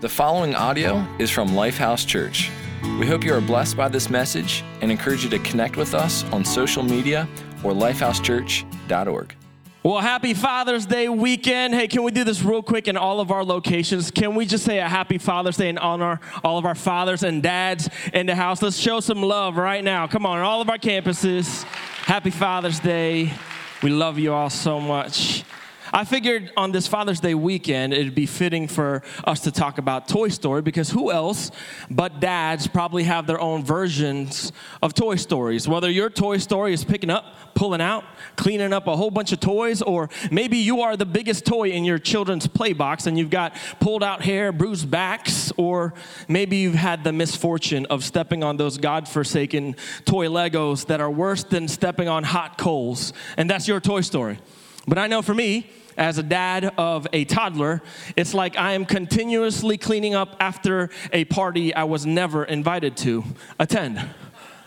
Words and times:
The 0.00 0.08
following 0.08 0.54
audio 0.54 1.06
is 1.18 1.28
from 1.28 1.50
Lifehouse 1.50 2.06
Church. 2.06 2.50
We 2.98 3.06
hope 3.06 3.22
you 3.22 3.34
are 3.34 3.40
blessed 3.42 3.76
by 3.76 3.88
this 3.88 4.08
message 4.08 4.64
and 4.80 4.90
encourage 4.90 5.24
you 5.24 5.28
to 5.28 5.38
connect 5.40 5.76
with 5.76 5.92
us 5.92 6.24
on 6.32 6.42
social 6.42 6.82
media 6.82 7.28
or 7.62 7.72
lifehousechurch.org. 7.72 9.34
Well, 9.82 10.00
happy 10.00 10.32
Father's 10.32 10.86
Day 10.86 11.10
weekend. 11.10 11.74
Hey, 11.74 11.86
can 11.86 12.02
we 12.02 12.12
do 12.12 12.24
this 12.24 12.42
real 12.42 12.62
quick 12.62 12.88
in 12.88 12.96
all 12.96 13.20
of 13.20 13.30
our 13.30 13.44
locations? 13.44 14.10
Can 14.10 14.34
we 14.34 14.46
just 14.46 14.64
say 14.64 14.78
a 14.78 14.88
happy 14.88 15.18
Father's 15.18 15.58
Day 15.58 15.68
and 15.68 15.78
honor 15.78 16.18
all 16.42 16.56
of 16.56 16.64
our 16.64 16.74
fathers 16.74 17.22
and 17.22 17.42
dads 17.42 17.90
in 18.14 18.24
the 18.24 18.34
house? 18.34 18.62
Let's 18.62 18.78
show 18.78 19.00
some 19.00 19.22
love 19.22 19.58
right 19.58 19.84
now. 19.84 20.06
Come 20.06 20.24
on, 20.24 20.38
all 20.38 20.62
of 20.62 20.70
our 20.70 20.78
campuses. 20.78 21.64
Happy 22.04 22.30
Father's 22.30 22.80
Day. 22.80 23.34
We 23.82 23.90
love 23.90 24.18
you 24.18 24.32
all 24.32 24.48
so 24.48 24.80
much. 24.80 25.44
I 25.92 26.04
figured 26.04 26.52
on 26.56 26.70
this 26.70 26.86
Father's 26.86 27.18
Day 27.18 27.34
weekend, 27.34 27.92
it'd 27.92 28.14
be 28.14 28.26
fitting 28.26 28.68
for 28.68 29.02
us 29.24 29.40
to 29.40 29.50
talk 29.50 29.78
about 29.78 30.06
Toy 30.06 30.28
Story 30.28 30.62
because 30.62 30.90
who 30.90 31.10
else 31.10 31.50
but 31.90 32.20
dads 32.20 32.68
probably 32.68 33.02
have 33.04 33.26
their 33.26 33.40
own 33.40 33.64
versions 33.64 34.52
of 34.82 34.94
Toy 34.94 35.16
Stories? 35.16 35.66
Whether 35.66 35.90
your 35.90 36.08
Toy 36.08 36.38
Story 36.38 36.74
is 36.74 36.84
picking 36.84 37.10
up, 37.10 37.54
pulling 37.54 37.80
out, 37.80 38.04
cleaning 38.36 38.72
up 38.72 38.86
a 38.86 38.94
whole 38.94 39.10
bunch 39.10 39.32
of 39.32 39.40
toys, 39.40 39.82
or 39.82 40.08
maybe 40.30 40.58
you 40.58 40.80
are 40.82 40.96
the 40.96 41.04
biggest 41.04 41.44
toy 41.44 41.70
in 41.70 41.84
your 41.84 41.98
children's 41.98 42.46
play 42.46 42.72
box 42.72 43.08
and 43.08 43.18
you've 43.18 43.30
got 43.30 43.56
pulled 43.80 44.04
out 44.04 44.22
hair, 44.22 44.52
bruised 44.52 44.88
backs, 44.88 45.52
or 45.56 45.92
maybe 46.28 46.58
you've 46.58 46.74
had 46.74 47.02
the 47.02 47.12
misfortune 47.12 47.84
of 47.86 48.04
stepping 48.04 48.44
on 48.44 48.56
those 48.56 48.78
God-forsaken 48.78 49.74
toy 50.04 50.26
Legos 50.26 50.86
that 50.86 51.00
are 51.00 51.10
worse 51.10 51.42
than 51.42 51.66
stepping 51.66 52.08
on 52.08 52.22
hot 52.22 52.58
coals, 52.58 53.12
and 53.36 53.50
that's 53.50 53.66
your 53.66 53.80
Toy 53.80 54.02
Story. 54.02 54.38
But 54.86 54.98
I 54.98 55.06
know 55.06 55.22
for 55.22 55.34
me, 55.34 55.68
as 55.96 56.18
a 56.18 56.22
dad 56.22 56.72
of 56.76 57.06
a 57.12 57.24
toddler, 57.24 57.82
it's 58.16 58.34
like 58.34 58.56
I 58.56 58.72
am 58.72 58.84
continuously 58.84 59.78
cleaning 59.78 60.14
up 60.14 60.36
after 60.40 60.90
a 61.12 61.24
party 61.26 61.74
I 61.74 61.84
was 61.84 62.06
never 62.06 62.44
invited 62.44 62.96
to 62.98 63.24
attend. 63.58 64.00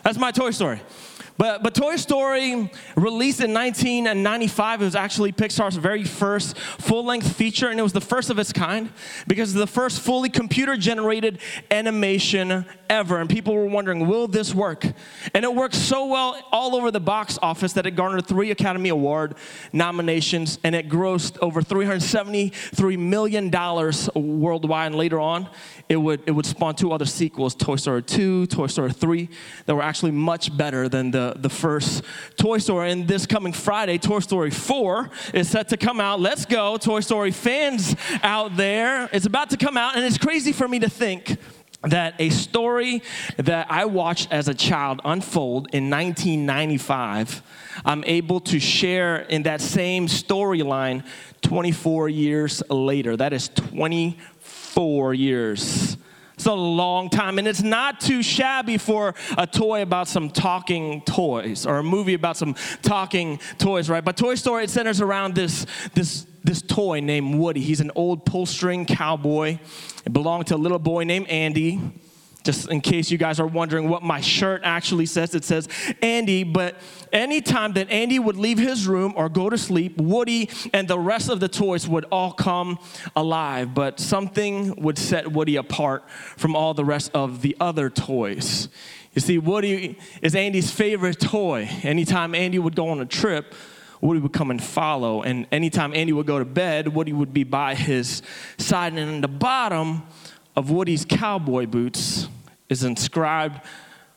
That's 0.04 0.18
my 0.18 0.32
Toy 0.32 0.52
Story. 0.52 0.82
But, 1.38 1.64
but 1.64 1.73
Toy 1.73 1.95
Story, 1.95 2.72
released 2.95 3.42
in 3.42 3.53
1995, 3.53 4.81
it 4.81 4.86
was 4.86 4.95
actually 4.95 5.31
Pixar's 5.31 5.75
very 5.75 6.03
first 6.03 6.58
full 6.58 7.03
length 7.06 7.36
feature, 7.36 7.70
and 7.70 7.80
it 7.80 7.84
was 7.84 7.94
the 7.94 8.02
first 8.02 8.30
of 8.30 8.38
its 8.38 8.53
kind 8.53 8.90
because 9.28 9.52
it's 9.52 9.59
the 9.59 9.67
first 9.67 10.00
fully 10.02 10.30
computer 10.30 10.78
generated 10.78 11.40
animation 11.72 12.66
ever. 12.90 13.20
And 13.20 13.30
people 13.30 13.56
were 13.56 13.66
wondering, 13.66 14.08
will 14.08 14.28
this 14.28 14.53
work? 14.53 14.86
And 15.34 15.44
it 15.44 15.53
worked 15.53 15.75
so 15.75 16.06
well 16.06 16.40
all 16.52 16.75
over 16.75 16.92
the 16.92 17.00
box 17.00 17.40
office 17.42 17.73
that 17.73 17.86
it 17.88 17.92
garnered 17.92 18.28
three 18.28 18.52
Academy 18.52 18.90
Award 18.90 19.36
nominations 19.72 20.59
and 20.64 20.75
it 20.75 20.88
grossed 20.88 21.38
over 21.42 21.62
$373 21.62 23.00
million 23.00 23.52
worldwide. 24.16 24.88
And 24.88 24.95
later 24.95 25.20
on, 25.20 25.50
it 25.90 25.97
would, 25.97 26.22
it 26.25 26.31
would 26.31 26.45
spawn 26.45 26.75
two 26.75 26.92
other 26.92 27.06
sequels 27.06 27.56
Toy 27.56 27.75
Story 27.78 28.03
2, 28.03 28.47
Toy 28.47 28.68
Story 28.68 28.92
3, 28.92 29.30
that 29.66 29.75
were 29.75 29.81
actually 29.81 30.12
much 30.12 30.56
better 30.56 30.88
than 30.88 31.12
the, 31.12 31.23
the 31.36 31.50
first 31.50 32.04
Toy 32.38 32.58
Story. 32.58 32.92
And 32.92 33.08
this 33.08 33.26
coming 33.26 33.54
Friday, 33.54 33.98
Toy 33.98 34.20
Story 34.20 34.52
4 34.52 35.10
is 35.34 35.50
set 35.50 35.70
to 35.70 35.78
come 35.78 36.00
out. 36.00 36.20
Let's 36.20 36.46
go, 36.46 36.78
Toy 36.78 37.00
Story 37.00 37.32
fans 37.32 37.96
out 38.22 38.58
there. 38.58 39.10
It's 39.14 39.26
about 39.26 39.50
to 39.52 39.58
come 39.58 39.78
out, 39.78 39.96
and 39.96 40.04
it's 40.04 40.18
crazy 40.18 40.52
for 40.52 40.68
me 40.68 40.80
to 40.80 40.90
think 40.90 41.38
that 41.84 42.16
a 42.20 42.30
story 42.30 43.04
that 43.38 43.68
I 43.70 43.86
watched 43.86 44.32
as 44.32 44.48
a 44.48 44.54
child 44.54 45.02
unfold 45.04 45.68
in 45.74 45.90
1995, 45.90 47.42
I'm 47.86 48.04
able 48.06 48.40
to 48.42 48.60
share 48.60 49.18
in 49.18 49.44
that 49.44 49.62
same 49.62 50.08
storyline 50.08 51.06
24 51.42 52.10
years 52.10 52.64
later. 52.70 53.18
That 53.18 53.34
is 53.34 53.50
24 53.50 55.14
years. 55.14 55.98
It's 56.44 56.50
a 56.50 56.54
long 56.54 57.10
time, 57.10 57.40
and 57.40 57.48
it's 57.48 57.62
not 57.62 58.02
too 58.02 58.22
shabby 58.22 58.78
for 58.78 59.16
a 59.38 59.48
toy 59.48 59.82
about 59.82 60.10
some 60.10 60.30
talking 60.30 61.00
toys 61.04 61.66
or 61.66 61.78
a 61.78 61.84
movie 61.84 62.16
about 62.16 62.36
some 62.36 62.56
talking 62.81 63.40
toys, 63.58 63.90
right? 63.90 64.04
But 64.04 64.18
Toy 64.18 64.36
Story 64.36 64.66
it 64.66 64.70
centers 64.70 65.00
around 65.00 65.36
this 65.36 65.66
this 65.94 66.28
this 66.44 66.62
toy 66.62 67.00
named 67.00 67.36
Woody. 67.36 67.62
He's 67.62 67.80
an 67.80 67.92
old 67.96 68.26
pull 68.26 68.46
string 68.46 68.86
cowboy. 68.86 69.58
It 70.06 70.12
belonged 70.12 70.48
to 70.48 70.56
a 70.56 70.58
little 70.58 70.80
boy 70.80 71.06
named 71.06 71.30
Andy. 71.30 71.80
Just 72.44 72.70
in 72.70 72.81
case 72.81 73.09
you 73.09 73.18
guys 73.18 73.40
are 73.40 73.48
wondering 73.48 73.88
what 73.88 74.04
my 74.04 74.20
shirt 74.20 74.62
actually 74.64 75.06
says, 75.06 75.34
it 75.34 75.46
says 75.46 75.68
Andy. 76.02 76.44
But 76.44 76.76
anytime 77.12 77.74
that 77.74 77.90
Andy 77.90 78.20
would 78.20 78.36
leave 78.36 78.58
his 78.58 78.86
room 78.86 79.14
or 79.16 79.30
go 79.30 79.50
to 79.50 79.58
sleep, 79.58 79.98
Woody 79.98 80.50
and 80.74 80.88
the 80.88 81.00
rest 81.00 81.30
of 81.30 81.40
the 81.40 81.48
toys 81.48 81.88
would 81.88 82.06
all 82.12 82.34
come 82.34 82.80
alive. 83.16 83.74
But 83.74 84.00
something 84.00 84.76
would 84.76 84.98
set 84.98 85.32
Woody 85.32 85.56
apart 85.56 86.09
from 86.09 86.56
all 86.56 86.74
the 86.74 86.86
rest 86.86 87.12
of 87.14 87.42
the 87.42 87.56
other 87.59 87.90
toys. 87.90 88.68
You 89.14 89.22
see, 89.22 89.38
Woody 89.38 89.98
is 90.22 90.36
Andy's 90.36 90.72
favorite 90.72 91.20
toy. 91.20 91.70
Anytime 91.84 92.36
Andy 92.36 92.59
would 92.59 92.76
go 92.76 92.90
on 92.90 93.00
a 93.00 93.06
trip, 93.06 93.53
Woody 94.02 94.20
would 94.20 94.34
come 94.34 94.52
and 94.52 94.62
follow. 94.62 95.22
And 95.22 95.48
anytime 95.52 95.94
Andy 95.94 96.12
would 96.12 96.26
go 96.26 96.40
to 96.40 96.46
bed, 96.46 96.90
Woody 96.90 97.14
would 97.14 97.34
be 97.34 97.46
by 97.46 97.76
his 97.76 98.22
side. 98.58 98.94
And 98.94 99.00
in 99.00 99.22
the 99.22 99.30
bottom 99.30 100.03
of 100.56 100.69
Woody's 100.69 101.06
cowboy 101.06 101.66
boots 101.66 102.28
is 102.69 102.84
inscribed 102.84 103.62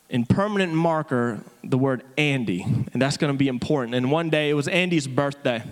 in 0.08 0.24
permanent 0.24 0.72
marker 0.72 1.41
the 1.64 1.78
word 1.78 2.02
Andy. 2.16 2.62
And 2.62 3.02
that's 3.02 3.16
going 3.16 3.32
to 3.32 3.38
be 3.38 3.48
important. 3.48 3.94
And 3.94 4.10
one 4.10 4.30
day 4.30 4.50
it 4.50 4.54
was 4.54 4.69
Andy's 4.69 5.06
birthday. 5.06 5.62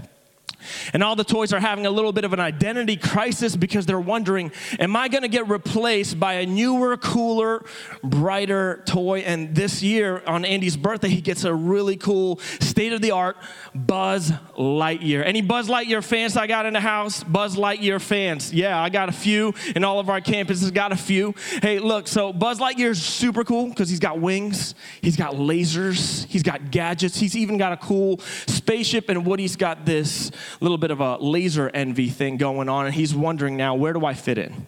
And 0.92 1.02
all 1.02 1.16
the 1.16 1.24
toys 1.24 1.52
are 1.52 1.60
having 1.60 1.86
a 1.86 1.90
little 1.90 2.12
bit 2.12 2.24
of 2.24 2.32
an 2.32 2.40
identity 2.40 2.96
crisis 2.96 3.56
because 3.56 3.86
they're 3.86 4.00
wondering, 4.00 4.52
am 4.78 4.96
I 4.96 5.08
going 5.08 5.22
to 5.22 5.28
get 5.28 5.48
replaced 5.48 6.18
by 6.18 6.34
a 6.34 6.46
newer, 6.46 6.96
cooler, 6.96 7.64
brighter 8.02 8.82
toy? 8.86 9.20
And 9.20 9.54
this 9.54 9.82
year 9.82 10.22
on 10.26 10.44
Andy's 10.44 10.76
birthday, 10.76 11.08
he 11.08 11.20
gets 11.20 11.44
a 11.44 11.54
really 11.54 11.96
cool, 11.96 12.38
state 12.60 12.92
of 12.92 13.00
the 13.00 13.10
art 13.10 13.36
Buzz 13.74 14.30
Lightyear. 14.56 15.24
Any 15.24 15.40
Buzz 15.40 15.68
Lightyear 15.68 16.02
fans 16.02 16.36
I 16.36 16.46
got 16.46 16.66
in 16.66 16.72
the 16.72 16.80
house? 16.80 17.24
Buzz 17.24 17.56
Lightyear 17.56 18.00
fans. 18.00 18.52
Yeah, 18.52 18.80
I 18.80 18.88
got 18.88 19.08
a 19.08 19.12
few, 19.12 19.54
and 19.74 19.84
all 19.84 19.98
of 19.98 20.08
our 20.08 20.20
campuses 20.20 20.72
got 20.72 20.92
a 20.92 20.96
few. 20.96 21.34
Hey, 21.62 21.78
look, 21.78 22.08
so 22.08 22.32
Buzz 22.32 22.58
Lightyear 22.58 22.90
is 22.90 23.02
super 23.02 23.44
cool 23.44 23.68
because 23.68 23.88
he's 23.88 24.00
got 24.00 24.20
wings, 24.20 24.74
he's 25.00 25.16
got 25.16 25.34
lasers, 25.34 26.26
he's 26.26 26.42
got 26.42 26.70
gadgets, 26.70 27.18
he's 27.18 27.36
even 27.36 27.58
got 27.58 27.72
a 27.72 27.76
cool 27.76 28.18
spaceship, 28.46 29.08
and 29.08 29.26
Woody's 29.26 29.56
got 29.56 29.84
this 29.84 30.30
little 30.60 30.78
bit 30.78 30.90
of 30.90 31.00
a 31.00 31.16
laser 31.16 31.70
envy 31.72 32.08
thing 32.08 32.36
going 32.36 32.68
on, 32.68 32.86
and 32.86 32.94
he's 32.94 33.14
wondering 33.14 33.56
now, 33.56 33.74
where 33.74 33.92
do 33.92 34.04
I 34.04 34.14
fit 34.14 34.38
in? 34.38 34.66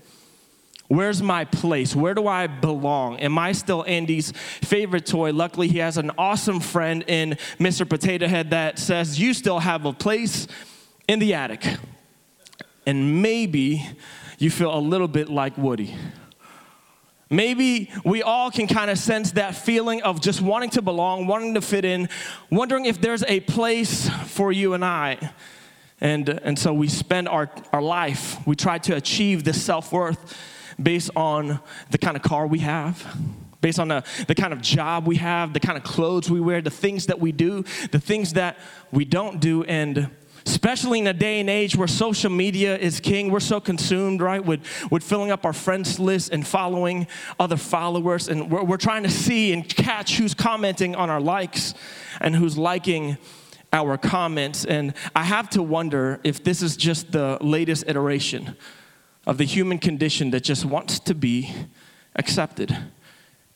Where's 0.88 1.20
my 1.20 1.44
place? 1.44 1.96
Where 1.96 2.14
do 2.14 2.28
I 2.28 2.46
belong? 2.46 3.18
Am 3.18 3.38
I 3.38 3.52
still 3.52 3.84
Andy's 3.86 4.32
favorite 4.32 5.04
toy? 5.04 5.32
Luckily, 5.32 5.66
he 5.68 5.78
has 5.78 5.96
an 5.96 6.12
awesome 6.16 6.60
friend 6.60 7.04
in 7.08 7.30
Mr. 7.58 7.88
Potato 7.88 8.28
Head 8.28 8.50
that 8.50 8.78
says, 8.78 9.18
You 9.18 9.34
still 9.34 9.58
have 9.58 9.84
a 9.84 9.92
place 9.92 10.46
in 11.08 11.18
the 11.18 11.34
attic. 11.34 11.66
And 12.86 13.20
maybe 13.20 13.84
you 14.38 14.50
feel 14.50 14.72
a 14.72 14.78
little 14.78 15.08
bit 15.08 15.28
like 15.28 15.58
Woody. 15.58 15.96
Maybe 17.28 17.90
we 18.04 18.22
all 18.22 18.52
can 18.52 18.68
kind 18.68 18.88
of 18.88 18.98
sense 18.98 19.32
that 19.32 19.56
feeling 19.56 20.02
of 20.02 20.20
just 20.20 20.40
wanting 20.40 20.70
to 20.70 20.82
belong, 20.82 21.26
wanting 21.26 21.54
to 21.54 21.60
fit 21.60 21.84
in, 21.84 22.08
wondering 22.50 22.84
if 22.84 23.00
there's 23.00 23.24
a 23.24 23.40
place 23.40 24.08
for 24.26 24.52
you 24.52 24.74
and 24.74 24.84
I. 24.84 25.32
And, 26.00 26.28
and 26.28 26.58
so 26.58 26.74
we 26.74 26.88
spend 26.88 27.28
our, 27.28 27.50
our 27.72 27.82
life, 27.82 28.46
we 28.46 28.54
try 28.54 28.78
to 28.78 28.96
achieve 28.96 29.44
this 29.44 29.62
self 29.62 29.92
worth 29.92 30.36
based 30.80 31.10
on 31.16 31.60
the 31.90 31.98
kind 31.98 32.16
of 32.16 32.22
car 32.22 32.46
we 32.46 32.58
have, 32.58 33.16
based 33.62 33.78
on 33.78 33.88
the, 33.88 34.04
the 34.28 34.34
kind 34.34 34.52
of 34.52 34.60
job 34.60 35.06
we 35.06 35.16
have, 35.16 35.54
the 35.54 35.60
kind 35.60 35.78
of 35.78 35.84
clothes 35.84 36.30
we 36.30 36.40
wear, 36.40 36.60
the 36.60 36.70
things 36.70 37.06
that 37.06 37.18
we 37.18 37.32
do, 37.32 37.64
the 37.92 37.98
things 37.98 38.34
that 38.34 38.58
we 38.92 39.06
don't 39.06 39.40
do. 39.40 39.64
And 39.64 40.10
especially 40.44 40.98
in 40.98 41.06
a 41.06 41.12
day 41.14 41.40
and 41.40 41.48
age 41.48 41.76
where 41.76 41.88
social 41.88 42.30
media 42.30 42.76
is 42.76 43.00
king, 43.00 43.30
we're 43.30 43.40
so 43.40 43.58
consumed, 43.58 44.20
right, 44.20 44.44
with, 44.44 44.60
with 44.92 45.02
filling 45.02 45.30
up 45.30 45.46
our 45.46 45.52
friends 45.54 45.98
list 45.98 46.30
and 46.30 46.46
following 46.46 47.06
other 47.40 47.56
followers. 47.56 48.28
And 48.28 48.50
we're, 48.50 48.62
we're 48.62 48.76
trying 48.76 49.02
to 49.04 49.10
see 49.10 49.52
and 49.52 49.66
catch 49.66 50.18
who's 50.18 50.34
commenting 50.34 50.94
on 50.94 51.08
our 51.08 51.20
likes 51.20 51.74
and 52.20 52.36
who's 52.36 52.58
liking 52.58 53.16
our 53.72 53.96
comments. 53.96 54.64
And 54.64 54.94
I 55.14 55.24
have 55.24 55.50
to 55.50 55.62
wonder 55.62 56.20
if 56.24 56.42
this 56.42 56.62
is 56.62 56.76
just 56.76 57.12
the 57.12 57.38
latest 57.40 57.84
iteration 57.86 58.56
of 59.26 59.38
the 59.38 59.44
human 59.44 59.78
condition 59.78 60.30
that 60.30 60.44
just 60.44 60.64
wants 60.64 60.98
to 61.00 61.14
be 61.14 61.52
accepted. 62.14 62.76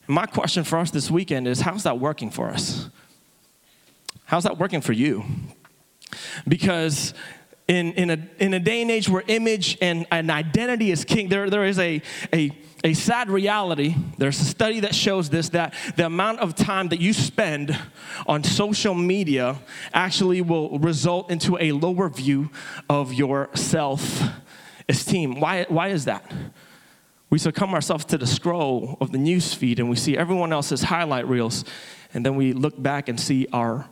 My 0.07 0.27
question 0.27 0.65
for 0.65 0.79
us 0.79 0.91
this 0.91 1.11
weekend 1.11 1.47
is 1.47 1.61
how's 1.61 1.85
that 1.85 2.01
working 2.01 2.31
for 2.31 2.49
us? 2.49 2.91
How's 4.25 4.45
that 4.45 4.59
working 4.59 4.81
for 4.81 4.93
you? 4.93 5.25
Because 6.47 7.15
in, 7.71 7.93
in, 7.93 8.11
a, 8.11 8.19
in 8.41 8.53
a 8.53 8.59
day 8.59 8.83
and 8.83 8.91
age 8.91 9.09
where 9.09 9.23
image 9.29 9.79
and, 9.81 10.05
and 10.11 10.29
identity 10.29 10.91
is 10.91 11.05
king, 11.05 11.29
there, 11.29 11.49
there 11.49 11.65
is 11.65 11.79
a, 11.79 12.03
a 12.35 12.51
a 12.83 12.95
sad 12.95 13.29
reality, 13.29 13.95
there's 14.17 14.41
a 14.41 14.45
study 14.45 14.81
that 14.81 14.95
shows 14.95 15.29
this 15.29 15.51
that 15.51 15.75
the 15.97 16.07
amount 16.07 16.41
of 16.41 16.55
time 16.55 16.89
that 16.89 16.99
you 16.99 17.13
spend 17.13 17.79
on 18.27 18.43
social 18.43 18.95
media 18.95 19.59
actually 19.93 20.41
will 20.41 20.79
result 20.79 21.31
into 21.31 21.59
a 21.61 21.73
lower 21.73 22.09
view 22.09 22.49
of 22.89 23.13
your 23.13 23.51
self 23.55 24.23
esteem. 24.89 25.41
Why, 25.41 25.67
why 25.69 25.89
is 25.89 26.07
that? 26.07 26.33
we 27.29 27.39
succumb 27.39 27.75
ourselves 27.75 28.05
to 28.07 28.19
the 28.19 28.27
scroll 28.27 28.97
of 29.01 29.13
the 29.13 29.19
news 29.19 29.55
feed 29.55 29.79
and 29.79 29.89
we 29.89 29.95
see 29.95 30.17
everyone 30.17 30.53
else's 30.53 30.83
highlight 30.85 31.29
reels, 31.29 31.67
and 32.15 32.25
then 32.25 32.35
we 32.35 32.55
look 32.55 32.83
back 32.83 33.09
and 33.09 33.21
see 33.21 33.47
our, 33.53 33.87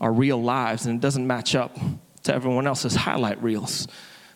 our 0.00 0.12
real 0.12 0.40
lives, 0.40 0.86
and 0.86 0.94
it 0.96 1.00
doesn't 1.02 1.26
match 1.26 1.56
up 1.56 1.76
to 2.24 2.34
everyone 2.34 2.66
else's 2.66 2.94
highlight 2.94 3.42
reels. 3.42 3.88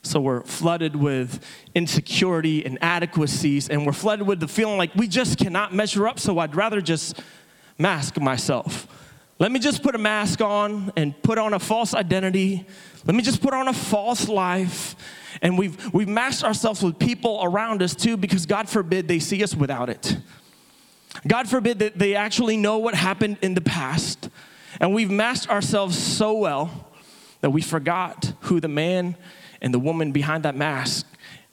So 0.03 0.21
we're 0.21 0.43
flooded 0.43 0.97
with 0.97 1.45
insecurity, 1.75 2.65
and 2.65 2.77
inadequacies, 2.77 3.69
and 3.69 3.87
we're 3.87 3.93
flooded 3.93 4.27
with 4.27 4.41
the 4.41 4.49
feeling 4.49 4.77
like 4.77 4.95
we 4.95 5.07
just 5.07 5.39
cannot 5.39 5.73
measure 5.73 6.09
up, 6.09 6.19
so 6.19 6.39
I'd 6.41 6.57
rather 6.57 6.81
just 6.81 7.21
mask 7.79 8.21
myself. 8.21 8.89
Let 9.39 9.53
me 9.53 9.61
just 9.61 9.83
put 9.83 9.95
a 9.95 9.99
mask 9.99 10.41
on 10.41 10.93
and 10.97 11.21
put 11.23 11.39
on 11.39 11.55
a 11.55 11.59
false 11.59 11.95
identity. 11.95 12.67
Let 13.05 13.15
me 13.15 13.23
just 13.23 13.41
put 13.41 13.55
on 13.55 13.69
a 13.69 13.73
false 13.73 14.29
life. 14.29 14.95
And 15.41 15.57
we've, 15.59 15.93
we've 15.93 16.09
masked 16.09 16.45
ourselves 16.45 16.83
with 16.83 16.99
people 16.99 17.41
around 17.43 17.83
us 17.83 17.95
too, 17.95 18.17
because 18.17 18.47
God 18.47 18.69
forbid 18.69 19.09
they 19.09 19.19
see 19.19 19.43
us 19.43 19.55
without 19.55 19.89
it. 19.89 20.17
God 21.27 21.49
forbid 21.49 21.79
that 21.81 21.99
they 21.99 22.15
actually 22.15 22.57
know 22.57 22.79
what 22.79 22.95
happened 22.95 23.39
in 23.43 23.55
the 23.55 23.61
past. 23.61 24.29
And 24.81 24.95
we've 24.95 25.11
masked 25.11 25.51
ourselves 25.51 25.99
so 25.99 26.35
well 26.35 26.92
that 27.43 27.51
we 27.51 27.61
forgot 27.61 28.33
who 28.41 28.59
the 28.61 28.69
man 28.69 29.17
and 29.61 29.75
the 29.75 29.79
woman 29.79 30.11
behind 30.11 30.45
that 30.45 30.57
mask, 30.57 31.07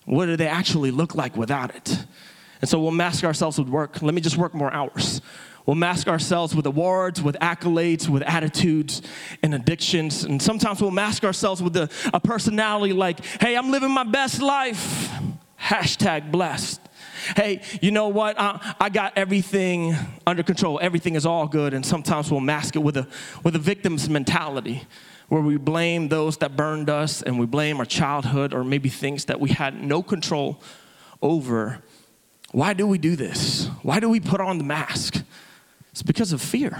what 0.06 0.28
do 0.28 0.38
they 0.38 0.48
actually 0.48 0.92
look 0.92 1.14
like 1.14 1.36
without 1.36 1.76
it? 1.76 2.06
And 2.62 2.70
so 2.70 2.80
we'll 2.80 2.92
mask 2.92 3.24
ourselves 3.24 3.60
with 3.60 3.70
work. 3.70 4.02
Let 4.02 4.14
me 4.14 4.22
just 4.22 4.38
work 4.38 4.54
more 4.54 4.72
hours. 4.72 5.22
We'll 5.66 5.76
mask 5.76 6.08
ourselves 6.08 6.56
with 6.56 6.66
awards, 6.66 7.22
with 7.22 7.36
accolades, 7.42 8.10
with 8.10 8.24
attitudes 8.24 9.02
and 9.44 9.54
addictions. 9.54 10.24
And 10.24 10.42
sometimes 10.42 10.82
we'll 10.82 10.92
mask 10.92 11.24
ourselves 11.24 11.62
with 11.62 11.76
a, 11.78 11.90
a 12.14 12.20
personality 12.20 12.94
like, 12.94 13.24
hey, 13.40 13.56
I'm 13.56 13.70
living 13.70 13.92
my 13.92 14.04
best 14.04 14.42
life. 14.42 15.12
Hashtag 15.62 16.32
blessed. 16.32 16.82
Hey, 17.36 17.62
you 17.82 17.92
know 17.92 18.08
what? 18.08 18.40
I, 18.40 18.76
I 18.80 18.90
got 18.90 19.14
everything 19.16 19.96
under 20.26 20.42
control. 20.42 20.80
Everything 20.82 21.16
is 21.16 21.26
all 21.26 21.48
good. 21.48 21.74
And 21.74 21.86
sometimes 21.86 22.32
we'll 22.32 22.40
mask 22.40 22.76
it 22.76 22.80
with 22.80 22.98
a, 22.98 23.08
with 23.44 23.56
a 23.56 23.60
victim's 23.60 24.10
mentality 24.10 24.88
where 25.30 25.42
we 25.42 25.58
blame 25.58 26.10
those 26.10 26.38
that 26.38 26.56
burned 26.56 26.90
us 26.90 27.22
and 27.22 27.40
we 27.40 27.46
blame 27.46 27.78
our 27.78 27.86
childhood 27.86 28.54
or 28.54 28.64
maybe 28.64 28.90
things 28.90 29.26
that 29.26 29.40
we 29.40 29.52
had 29.52 29.82
no 29.82 30.04
control 30.04 30.60
over. 31.22 31.82
Why 32.52 32.74
do 32.74 32.88
we 32.88 32.98
do 32.98 33.16
this? 33.16 33.68
Why 33.84 34.00
do 34.00 34.10
we 34.10 34.20
put 34.20 34.42
on 34.42 34.58
the 34.58 34.64
mask? 34.64 35.24
It's 35.92 36.02
because 36.02 36.34
of 36.34 36.42
fear. 36.42 36.78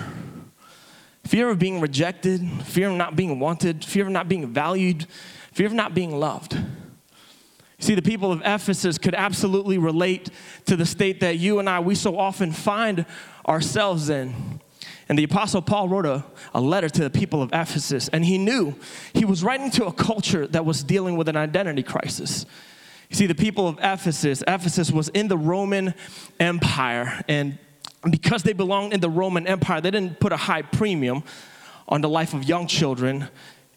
Fear 1.26 1.50
of 1.50 1.60
being 1.60 1.80
rejected, 1.80 2.42
fear 2.64 2.90
of 2.90 2.96
not 2.96 3.16
being 3.16 3.40
wanted, 3.40 3.86
fear 3.86 4.06
of 4.06 4.12
not 4.12 4.28
being 4.28 4.48
valued, 4.48 5.06
fear 5.52 5.68
of 5.68 5.74
not 5.74 5.94
being 5.94 6.20
loved. 6.20 6.58
See, 7.78 7.94
the 7.94 8.02
people 8.02 8.32
of 8.32 8.42
Ephesus 8.42 8.98
could 8.98 9.14
absolutely 9.14 9.78
relate 9.78 10.32
to 10.66 10.76
the 10.76 10.86
state 10.86 11.20
that 11.20 11.38
you 11.38 11.60
and 11.60 11.70
I, 11.70 11.80
we 11.80 11.96
so 11.96 12.18
often 12.18 12.52
find 12.52 13.06
ourselves 13.48 14.10
in. 14.10 14.60
And 15.10 15.18
the 15.18 15.24
Apostle 15.24 15.64
Paul 15.64 15.90
wrote 15.90 16.06
a, 16.06 16.24
a 16.54 16.62
letter 16.62 16.88
to 16.88 17.04
the 17.04 17.10
people 17.10 17.42
of 17.42 17.50
Ephesus, 17.52 18.10
and 18.10 18.24
he 18.24 18.38
knew 18.38 18.76
he 19.14 19.26
was 19.26 19.44
writing 19.44 19.72
to 19.72 19.86
a 19.86 19.92
culture 19.92 20.46
that 20.48 20.66
was 20.66 20.84
dealing 20.84 21.18
with 21.18 21.28
an 21.28 21.36
identity 21.36 21.82
crisis. 21.82 22.46
You 23.10 23.16
see, 23.16 23.26
the 23.26 23.34
people 23.34 23.68
of 23.68 23.80
Ephesus, 23.80 24.44
Ephesus 24.48 24.92
was 24.92 25.10
in 25.10 25.28
the 25.28 25.38
Roman 25.38 25.96
Empire, 26.40 27.24
and 27.28 27.58
because 28.10 28.44
they 28.44 28.54
belonged 28.54 28.94
in 28.94 29.00
the 29.00 29.10
Roman 29.10 29.48
Empire, 29.48 29.82
they 29.82 29.90
didn't 29.90 30.20
put 30.20 30.32
a 30.32 30.38
high 30.38 30.62
premium 30.62 31.24
on 31.88 32.02
the 32.02 32.10
life 32.10 32.36
of 32.36 32.44
young 32.44 32.68
children 32.68 33.28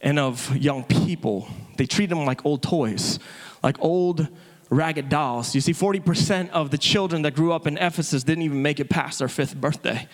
and 0.02 0.19
of 0.19 0.55
young 0.55 0.85
people. 0.85 1.49
They 1.78 1.87
treated 1.87 2.11
them 2.11 2.26
like 2.26 2.44
old 2.44 2.62
toys, 2.62 3.19
like 3.62 3.76
old 3.81 4.28
ragged 4.69 5.08
dolls. 5.08 5.55
You 5.55 5.62
see, 5.62 5.73
40% 5.73 6.50
of 6.50 6.70
the 6.70 6.78
children 6.78 7.23
that 7.23 7.35
grew 7.35 7.52
up 7.52 7.67
in 7.67 7.78
Ephesus 7.78 8.23
didn't 8.23 8.43
even 8.43 8.61
make 8.61 8.81
it 8.81 8.90
past 8.90 9.19
their 9.19 9.28
fifth 9.28 9.56
birthday 9.56 10.06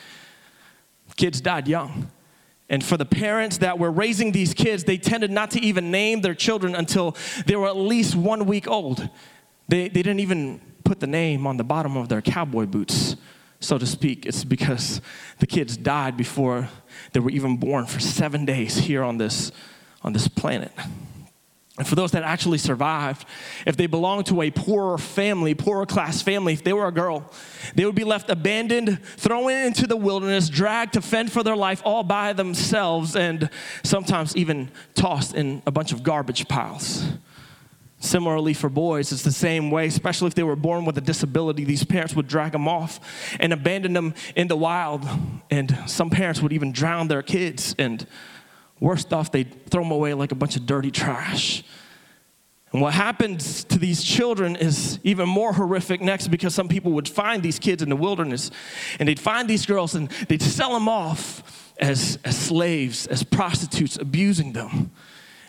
kids 1.17 1.41
died 1.41 1.69
young. 1.69 2.11
And 2.71 2.85
for 2.85 2.97
the 2.97 3.07
parents 3.07 3.59
that 3.59 3.79
were 3.79 3.91
raising 3.91 4.33
these 4.33 4.53
kids, 4.53 4.85
they 4.85 4.99
tended 4.99 5.31
not 5.31 5.51
to 5.53 5.61
even 5.61 5.91
name 5.91 6.21
their 6.21 6.35
children 6.35 6.75
until 6.75 7.17
they 7.47 7.57
were 7.57 7.67
at 7.67 7.77
least 7.77 8.15
one 8.15 8.45
week 8.45 8.69
old. 8.69 9.09
They, 9.69 9.89
they 9.89 10.03
didn't 10.03 10.21
even 10.21 10.61
put 10.85 11.01
the 11.01 11.07
name 11.07 11.47
on 11.47 11.57
the 11.57 11.65
bottom 11.65 11.97
of 11.97 12.09
their 12.09 12.21
cowboy 12.21 12.67
boots, 12.67 13.17
so 13.61 13.79
to 13.79 13.87
speak. 13.87 14.27
It's 14.27 14.45
because 14.45 15.01
the 15.39 15.47
kids 15.47 15.77
died 15.77 16.17
before 16.17 16.69
they 17.13 17.21
were 17.21 17.31
even 17.31 17.57
born 17.57 17.87
for 17.87 18.01
seven 18.01 18.45
days 18.45 18.77
here 18.77 19.03
on 19.03 19.17
this, 19.17 19.51
on 20.03 20.13
this 20.13 20.29
planet. 20.29 20.73
And 21.79 21.87
for 21.87 21.95
those 21.95 22.11
that 22.11 22.25
actually 22.25 22.59
survived, 22.59 23.25
if 23.65 23.77
they 23.77 23.87
belonged 23.87 24.27
to 24.27 24.43
a 24.43 24.51
poorer 24.51 24.99
family, 24.99 25.55
poorer 25.55 25.87
class 25.87 26.21
family, 26.21 26.53
if 26.53 26.65
they 26.65 26.73
were 26.73 26.89
a 26.89 26.93
girl, 26.93 27.31
they 27.75 27.87
would 27.87 27.95
be 27.95 28.05
left 28.05 28.29
abandoned, 28.31 29.01
thrown 29.17 29.53
into 29.53 29.87
the 29.87 29.97
wilderness, 29.97 30.49
dragged 30.49 30.95
to 30.95 31.01
fend 31.01 31.31
for 31.31 31.45
their 31.45 31.57
life 31.57 31.81
all 31.85 32.03
by 32.03 32.33
themselves, 32.33 33.15
and 33.15 33.49
sometimes 33.85 34.37
even 34.37 34.71
tossed 34.95 35.35
in 35.35 35.63
a 35.67 35.71
bunch 35.71 35.93
of 35.93 36.03
garbage 36.03 36.49
piles. 36.49 37.05
Similarly, 38.01 38.55
for 38.55 38.69
boys, 38.69 39.11
it's 39.11 39.23
the 39.23 39.33
same 39.33 39.73
way, 39.73 39.87
especially 39.87 40.29
if 40.29 40.35
they 40.35 40.45
were 40.45 40.57
born 40.57 40.85
with 40.85 40.97
a 40.99 41.01
disability. 41.01 41.65
These 41.65 41.85
parents 41.85 42.15
would 42.15 42.29
drag 42.29 42.53
them 42.53 42.69
off 42.69 43.01
and 43.41 43.53
abandon 43.53 43.93
them 43.93 44.15
in 44.37 44.47
the 44.47 44.57
wild. 44.57 45.05
And 45.51 45.77
some 45.87 46.09
parents 46.09 46.41
would 46.41 46.53
even 46.53 46.71
drown 46.71 47.09
their 47.09 47.23
kids. 47.23 47.75
And 47.77 48.07
Worse 48.81 49.07
off, 49.13 49.33
they 49.33 49.45
throw 49.45 49.83
them 49.83 49.93
away 49.93 50.15
like 50.15 50.33
a 50.33 50.37
bunch 50.37 50.57
of 50.57 50.67
dirty 50.67 50.91
trash. 50.91 51.65
And 52.73 52.83
what 52.83 52.93
happens 52.93 53.65
to 53.65 53.79
these 53.79 54.03
children 54.03 54.55
is 54.55 54.99
even 55.03 55.29
more 55.29 55.53
horrific 55.55 56.03
next 56.03 56.29
because 56.29 56.55
some 56.55 56.69
people 56.69 56.93
would 56.93 57.09
find 57.09 57.43
these 57.43 57.59
kids 57.59 57.83
in 57.83 57.89
the 57.89 57.97
wilderness 57.97 58.51
and 58.99 59.09
they'd 59.09 59.19
find 59.19 59.49
these 59.49 59.65
girls 59.65 59.95
and 59.95 60.11
they'd 60.29 60.43
sell 60.43 60.75
them 60.75 60.89
off 60.89 61.73
as, 61.79 62.19
as 62.25 62.37
slaves, 62.37 63.07
as 63.07 63.23
prostitutes, 63.23 63.97
abusing 63.97 64.53
them. 64.53 64.91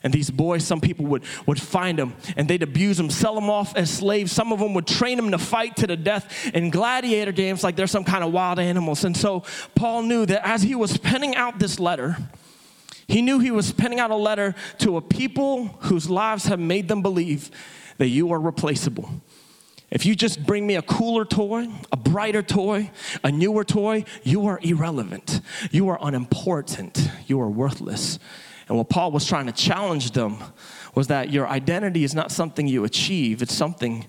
And 0.01 0.13
these 0.13 0.31
boys, 0.31 0.63
some 0.63 0.79
people 0.79 1.05
would, 1.07 1.23
would 1.45 1.61
find 1.61 1.99
them 1.99 2.15
and 2.37 2.47
they'd 2.47 2.63
abuse 2.63 2.95
them, 2.95 3.09
sell 3.09 3.35
them 3.35 3.49
off 3.49 3.75
as 3.75 3.89
slaves. 3.89 4.31
Some 4.31 4.53
of 4.53 4.59
them 4.59 4.73
would 4.73 4.87
train 4.87 5.17
them 5.17 5.31
to 5.31 5.37
fight 5.37 5.75
to 5.77 5.87
the 5.87 5.97
death 5.97 6.49
in 6.53 6.69
gladiator 6.69 7.33
games 7.33 7.65
like 7.65 7.75
they're 7.75 7.85
some 7.85 8.05
kind 8.05 8.23
of 8.23 8.31
wild 8.31 8.59
animals. 8.59 9.03
And 9.03 9.17
so 9.17 9.43
Paul 9.75 10.03
knew 10.03 10.25
that 10.25 10.47
as 10.47 10.61
he 10.61 10.73
was 10.73 10.97
penning 10.97 11.35
out 11.35 11.59
this 11.59 11.81
letter, 11.81 12.15
he 13.09 13.23
knew 13.23 13.39
he 13.39 13.50
was 13.50 13.73
penning 13.73 14.00
out 14.00 14.11
a 14.11 14.15
letter 14.15 14.53
to 14.77 14.95
a 14.95 15.01
people 15.01 15.65
whose 15.81 16.09
lives 16.09 16.45
have 16.45 16.59
made 16.59 16.88
them 16.88 17.01
believe 17.01 17.50
that 17.97 18.07
you 18.07 18.31
are 18.31 18.39
replaceable. 18.39 19.09
If 19.89 20.06
you 20.06 20.13
just 20.13 20.45
bring 20.45 20.67
me 20.67 20.75
a 20.75 20.83
cooler 20.83 21.25
toy, 21.25 21.67
a 21.91 21.98
brighter 21.98 22.43
toy, 22.43 22.91
a 23.24 23.31
newer 23.31 23.63
toy, 23.63 24.05
you 24.24 24.45
are 24.45 24.60
irrelevant. 24.62 25.41
You 25.72 25.89
are 25.89 25.98
unimportant. 26.00 27.10
You 27.25 27.41
are 27.41 27.50
worthless. 27.50 28.19
And 28.67 28.77
what 28.77 28.89
Paul 28.89 29.12
was 29.12 29.25
trying 29.25 29.48
to 29.48 29.51
challenge 29.51 30.12
them 30.12 30.38
was 30.93 31.07
that 31.07 31.31
your 31.31 31.48
identity 31.48 32.03
is 32.03 32.13
not 32.13 32.31
something 32.31 32.67
you 32.67 32.84
achieve, 32.84 33.41
it's 33.41 33.55
something 33.55 34.05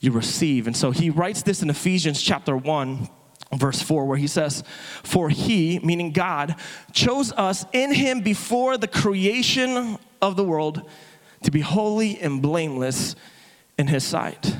you 0.00 0.12
receive. 0.12 0.66
And 0.66 0.74
so 0.74 0.92
he 0.92 1.10
writes 1.10 1.42
this 1.42 1.62
in 1.62 1.68
Ephesians 1.68 2.22
chapter 2.22 2.56
1 2.56 3.06
verse 3.58 3.82
4, 3.82 4.04
where 4.04 4.18
he 4.18 4.26
says, 4.26 4.62
For 5.02 5.28
he, 5.28 5.78
meaning 5.80 6.12
God, 6.12 6.54
chose 6.92 7.32
us 7.32 7.66
in 7.72 7.92
him 7.92 8.20
before 8.20 8.76
the 8.76 8.88
creation 8.88 9.98
of 10.22 10.36
the 10.36 10.44
world 10.44 10.82
to 11.42 11.50
be 11.50 11.60
holy 11.60 12.18
and 12.20 12.40
blameless 12.40 13.16
in 13.78 13.88
his 13.88 14.04
sight. 14.04 14.56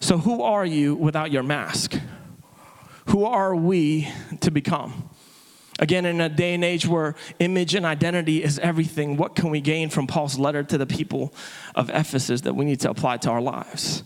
So, 0.00 0.18
who 0.18 0.42
are 0.42 0.66
you 0.66 0.94
without 0.94 1.30
your 1.30 1.42
mask? 1.42 1.98
Who 3.06 3.24
are 3.24 3.54
we 3.54 4.08
to 4.40 4.50
become? 4.50 5.08
Again, 5.78 6.06
in 6.06 6.20
a 6.20 6.28
day 6.28 6.54
and 6.54 6.64
age 6.64 6.86
where 6.86 7.14
image 7.38 7.74
and 7.74 7.86
identity 7.86 8.42
is 8.42 8.58
everything, 8.58 9.16
what 9.16 9.34
can 9.34 9.50
we 9.50 9.60
gain 9.60 9.90
from 9.90 10.06
Paul's 10.06 10.38
letter 10.38 10.62
to 10.62 10.78
the 10.78 10.86
people 10.86 11.32
of 11.74 11.90
Ephesus 11.90 12.42
that 12.42 12.54
we 12.54 12.64
need 12.64 12.80
to 12.80 12.90
apply 12.90 13.16
to 13.18 13.30
our 13.30 13.40
lives? 13.40 14.02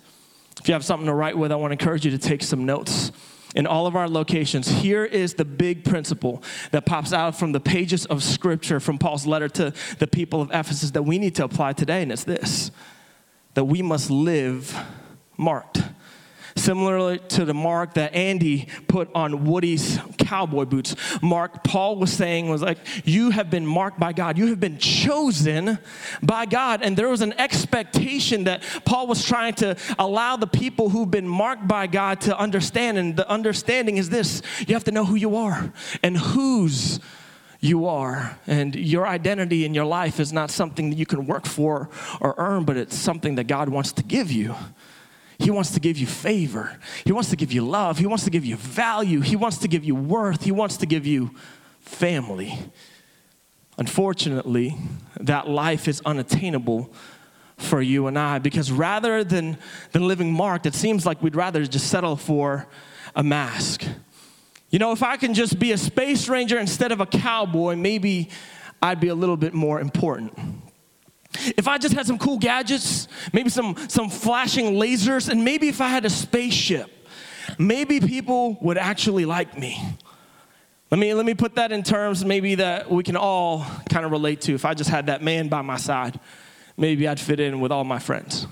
If 0.60 0.68
you 0.68 0.74
have 0.74 0.84
something 0.84 1.06
to 1.06 1.14
write 1.14 1.36
with, 1.36 1.52
I 1.52 1.56
want 1.56 1.70
to 1.70 1.72
encourage 1.72 2.04
you 2.04 2.10
to 2.12 2.18
take 2.18 2.42
some 2.42 2.64
notes 2.64 3.12
in 3.56 3.66
all 3.66 3.86
of 3.86 3.96
our 3.96 4.08
locations, 4.08 4.68
here 4.68 5.04
is 5.04 5.34
the 5.34 5.44
big 5.44 5.82
principle 5.82 6.42
that 6.72 6.84
pops 6.84 7.12
out 7.12 7.34
from 7.34 7.52
the 7.52 7.60
pages 7.60 8.04
of 8.06 8.22
scripture 8.22 8.78
from 8.78 8.98
Paul's 8.98 9.26
letter 9.26 9.48
to 9.48 9.72
the 9.98 10.06
people 10.06 10.42
of 10.42 10.50
Ephesus 10.50 10.90
that 10.92 11.02
we 11.02 11.18
need 11.18 11.34
to 11.36 11.44
apply 11.44 11.72
today, 11.72 12.02
and 12.02 12.12
it's 12.12 12.24
this 12.24 12.70
that 13.54 13.64
we 13.64 13.80
must 13.80 14.10
live 14.10 14.78
marked 15.38 15.82
similarly 16.66 17.20
to 17.28 17.44
the 17.44 17.54
mark 17.54 17.94
that 17.94 18.12
Andy 18.12 18.66
put 18.88 19.08
on 19.14 19.44
Woody's 19.44 20.00
cowboy 20.18 20.64
boots. 20.64 20.96
Mark, 21.22 21.62
Paul 21.62 21.94
was 21.96 22.12
saying, 22.12 22.48
was 22.48 22.60
like, 22.60 22.78
You 23.04 23.30
have 23.30 23.50
been 23.50 23.64
marked 23.64 24.00
by 24.00 24.12
God. 24.12 24.36
You 24.36 24.48
have 24.48 24.58
been 24.58 24.78
chosen 24.78 25.78
by 26.24 26.44
God. 26.44 26.82
And 26.82 26.96
there 26.96 27.08
was 27.08 27.22
an 27.22 27.34
expectation 27.34 28.44
that 28.44 28.64
Paul 28.84 29.06
was 29.06 29.24
trying 29.24 29.54
to 29.54 29.76
allow 29.96 30.36
the 30.36 30.48
people 30.48 30.88
who've 30.88 31.10
been 31.10 31.28
marked 31.28 31.68
by 31.68 31.86
God 31.86 32.20
to 32.22 32.36
understand. 32.36 32.98
And 32.98 33.16
the 33.16 33.28
understanding 33.30 33.96
is 33.96 34.10
this 34.10 34.42
you 34.66 34.74
have 34.74 34.84
to 34.84 34.90
know 34.90 35.04
who 35.04 35.14
you 35.14 35.36
are 35.36 35.72
and 36.02 36.18
whose 36.18 36.98
you 37.60 37.86
are. 37.86 38.38
And 38.48 38.74
your 38.74 39.06
identity 39.06 39.64
in 39.64 39.72
your 39.72 39.84
life 39.84 40.18
is 40.18 40.32
not 40.32 40.50
something 40.50 40.90
that 40.90 40.96
you 40.96 41.06
can 41.06 41.26
work 41.26 41.46
for 41.46 41.88
or 42.20 42.34
earn, 42.38 42.64
but 42.64 42.76
it's 42.76 42.96
something 42.96 43.36
that 43.36 43.44
God 43.44 43.68
wants 43.68 43.92
to 43.92 44.02
give 44.02 44.32
you. 44.32 44.54
He 45.38 45.50
wants 45.50 45.72
to 45.72 45.80
give 45.80 45.98
you 45.98 46.06
favor. 46.06 46.78
He 47.04 47.12
wants 47.12 47.30
to 47.30 47.36
give 47.36 47.52
you 47.52 47.66
love. 47.66 47.98
He 47.98 48.06
wants 48.06 48.24
to 48.24 48.30
give 48.30 48.44
you 48.44 48.56
value. 48.56 49.20
He 49.20 49.36
wants 49.36 49.58
to 49.58 49.68
give 49.68 49.84
you 49.84 49.94
worth. 49.94 50.44
He 50.44 50.52
wants 50.52 50.78
to 50.78 50.86
give 50.86 51.06
you 51.06 51.30
family. 51.80 52.58
Unfortunately, 53.78 54.76
that 55.20 55.48
life 55.48 55.88
is 55.88 56.00
unattainable 56.06 56.92
for 57.58 57.80
you 57.80 58.06
and 58.06 58.18
I 58.18 58.38
because 58.38 58.70
rather 58.70 59.24
than, 59.24 59.58
than 59.92 60.06
living 60.06 60.32
marked, 60.32 60.66
it 60.66 60.74
seems 60.74 61.06
like 61.06 61.22
we'd 61.22 61.36
rather 61.36 61.64
just 61.66 61.88
settle 61.88 62.16
for 62.16 62.66
a 63.14 63.22
mask. 63.22 63.84
You 64.70 64.78
know, 64.78 64.92
if 64.92 65.02
I 65.02 65.16
can 65.16 65.34
just 65.34 65.58
be 65.58 65.72
a 65.72 65.78
space 65.78 66.28
ranger 66.28 66.58
instead 66.58 66.92
of 66.92 67.00
a 67.00 67.06
cowboy, 67.06 67.76
maybe 67.76 68.30
I'd 68.82 69.00
be 69.00 69.08
a 69.08 69.14
little 69.14 69.36
bit 69.36 69.54
more 69.54 69.80
important. 69.80 70.38
If 71.56 71.68
I 71.68 71.78
just 71.78 71.94
had 71.94 72.06
some 72.06 72.18
cool 72.18 72.38
gadgets, 72.38 73.08
maybe 73.32 73.50
some, 73.50 73.76
some 73.88 74.08
flashing 74.08 74.74
lasers, 74.74 75.28
and 75.28 75.44
maybe 75.44 75.68
if 75.68 75.80
I 75.80 75.88
had 75.88 76.04
a 76.04 76.10
spaceship, 76.10 76.90
maybe 77.58 78.00
people 78.00 78.58
would 78.60 78.78
actually 78.78 79.24
like 79.24 79.58
me. 79.58 79.80
Let 80.90 80.98
me, 80.98 81.12
let 81.14 81.26
me 81.26 81.34
put 81.34 81.56
that 81.56 81.72
in 81.72 81.82
terms 81.82 82.24
maybe 82.24 82.54
that 82.56 82.90
we 82.90 83.02
can 83.02 83.16
all 83.16 83.66
kind 83.90 84.06
of 84.06 84.12
relate 84.12 84.40
to. 84.42 84.54
If 84.54 84.64
I 84.64 84.74
just 84.74 84.88
had 84.88 85.06
that 85.06 85.20
man 85.22 85.48
by 85.48 85.62
my 85.62 85.76
side, 85.76 86.18
maybe 86.76 87.08
I'd 87.08 87.18
fit 87.18 87.40
in 87.40 87.60
with 87.60 87.72
all 87.72 87.84
my 87.84 87.98
friends. 87.98 88.46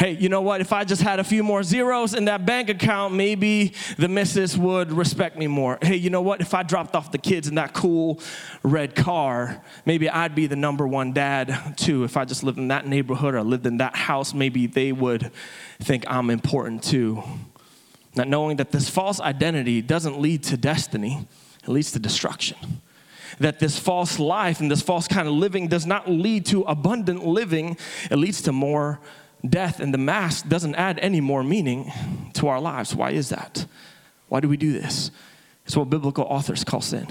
Hey, 0.00 0.12
you 0.12 0.30
know 0.30 0.40
what? 0.40 0.62
If 0.62 0.72
I 0.72 0.84
just 0.84 1.02
had 1.02 1.20
a 1.20 1.24
few 1.24 1.42
more 1.42 1.62
zeros 1.62 2.14
in 2.14 2.24
that 2.24 2.46
bank 2.46 2.70
account, 2.70 3.12
maybe 3.12 3.74
the 3.98 4.08
missus 4.08 4.56
would 4.56 4.92
respect 4.92 5.36
me 5.36 5.46
more. 5.46 5.76
Hey, 5.82 5.96
you 5.96 6.08
know 6.08 6.22
what? 6.22 6.40
If 6.40 6.54
I 6.54 6.62
dropped 6.62 6.96
off 6.96 7.12
the 7.12 7.18
kids 7.18 7.48
in 7.48 7.56
that 7.56 7.74
cool 7.74 8.18
red 8.62 8.94
car, 8.94 9.62
maybe 9.84 10.08
I'd 10.08 10.34
be 10.34 10.46
the 10.46 10.56
number 10.56 10.88
one 10.88 11.12
dad 11.12 11.74
too. 11.76 12.04
If 12.04 12.16
I 12.16 12.24
just 12.24 12.42
lived 12.42 12.56
in 12.56 12.68
that 12.68 12.86
neighborhood 12.86 13.34
or 13.34 13.42
lived 13.42 13.66
in 13.66 13.76
that 13.76 13.94
house, 13.94 14.32
maybe 14.32 14.66
they 14.66 14.90
would 14.90 15.30
think 15.80 16.04
I'm 16.08 16.30
important 16.30 16.82
too. 16.82 17.22
Not 18.16 18.26
knowing 18.26 18.56
that 18.56 18.72
this 18.72 18.88
false 18.88 19.20
identity 19.20 19.82
doesn't 19.82 20.18
lead 20.18 20.44
to 20.44 20.56
destiny, 20.56 21.28
it 21.62 21.68
leads 21.68 21.92
to 21.92 21.98
destruction. 21.98 22.56
That 23.38 23.58
this 23.58 23.78
false 23.78 24.18
life 24.18 24.60
and 24.60 24.70
this 24.70 24.80
false 24.80 25.06
kind 25.06 25.28
of 25.28 25.34
living 25.34 25.68
does 25.68 25.84
not 25.84 26.08
lead 26.08 26.46
to 26.46 26.62
abundant 26.62 27.26
living, 27.26 27.76
it 28.10 28.16
leads 28.16 28.40
to 28.42 28.52
more 28.52 28.98
death. 29.48 29.80
And 29.80 29.92
the 29.94 29.98
mask 29.98 30.48
doesn't 30.48 30.74
add 30.74 30.98
any 30.98 31.20
more 31.20 31.42
meaning 31.42 31.92
to 32.34 32.48
our 32.48 32.60
lives. 32.60 32.94
Why 32.94 33.10
is 33.10 33.30
that? 33.30 33.66
Why 34.28 34.40
do 34.40 34.48
we 34.48 34.56
do 34.56 34.72
this? 34.72 35.10
It's 35.66 35.76
what 35.76 35.90
biblical 35.90 36.24
authors 36.24 36.64
call 36.64 36.80
sin. 36.80 37.06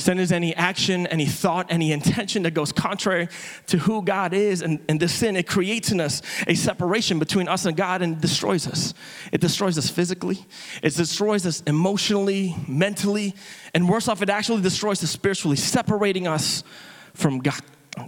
Sin 0.00 0.18
is 0.18 0.32
any 0.32 0.56
action, 0.56 1.06
any 1.08 1.26
thought, 1.26 1.66
any 1.68 1.92
intention 1.92 2.44
that 2.44 2.52
goes 2.52 2.72
contrary 2.72 3.28
to 3.66 3.76
who 3.78 4.02
God 4.02 4.32
is. 4.32 4.62
And, 4.62 4.80
and 4.88 4.98
this 4.98 5.12
sin, 5.12 5.36
it 5.36 5.46
creates 5.46 5.92
in 5.92 6.00
us 6.00 6.22
a 6.46 6.54
separation 6.54 7.18
between 7.18 7.48
us 7.48 7.66
and 7.66 7.76
God 7.76 8.00
and 8.00 8.18
destroys 8.18 8.66
us. 8.66 8.94
It 9.30 9.42
destroys 9.42 9.76
us 9.76 9.90
physically, 9.90 10.44
it 10.82 10.94
destroys 10.96 11.46
us 11.46 11.62
emotionally, 11.66 12.56
mentally, 12.66 13.34
and 13.74 13.88
worse 13.88 14.08
off, 14.08 14.22
it 14.22 14.30
actually 14.30 14.62
destroys 14.62 15.04
us 15.04 15.10
spiritually, 15.10 15.56
separating 15.56 16.26
us 16.26 16.64
from 17.12 17.40
God, 17.40 17.60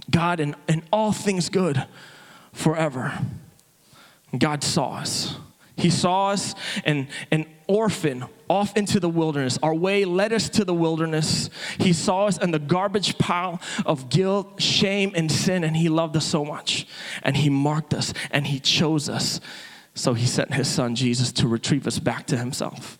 God 0.09 0.39
and, 0.39 0.55
and 0.67 0.81
all 0.91 1.11
things 1.11 1.49
good 1.49 1.85
forever. 2.53 3.19
God 4.37 4.63
saw 4.63 4.93
us. 4.93 5.35
He 5.75 5.89
saw 5.89 6.29
us 6.29 6.55
and 6.85 7.07
an 7.31 7.45
orphan 7.67 8.25
off 8.49 8.77
into 8.77 8.99
the 8.99 9.09
wilderness. 9.09 9.57
Our 9.63 9.73
way 9.73 10.05
led 10.05 10.31
us 10.31 10.49
to 10.49 10.65
the 10.65 10.73
wilderness. 10.73 11.49
He 11.79 11.93
saw 11.93 12.27
us 12.27 12.37
in 12.37 12.51
the 12.51 12.59
garbage 12.59 13.17
pile 13.17 13.59
of 13.85 14.09
guilt, 14.09 14.61
shame, 14.61 15.11
and 15.15 15.31
sin, 15.31 15.63
and 15.63 15.75
He 15.75 15.89
loved 15.89 16.15
us 16.15 16.25
so 16.25 16.45
much. 16.45 16.87
And 17.23 17.35
He 17.35 17.49
marked 17.49 17.93
us 17.93 18.13
and 18.31 18.45
He 18.47 18.59
chose 18.59 19.09
us. 19.09 19.41
So 19.95 20.13
He 20.13 20.27
sent 20.27 20.53
His 20.53 20.67
Son 20.67 20.95
Jesus 20.95 21.31
to 21.33 21.47
retrieve 21.47 21.87
us 21.87 21.99
back 21.99 22.27
to 22.27 22.37
Himself. 22.37 22.99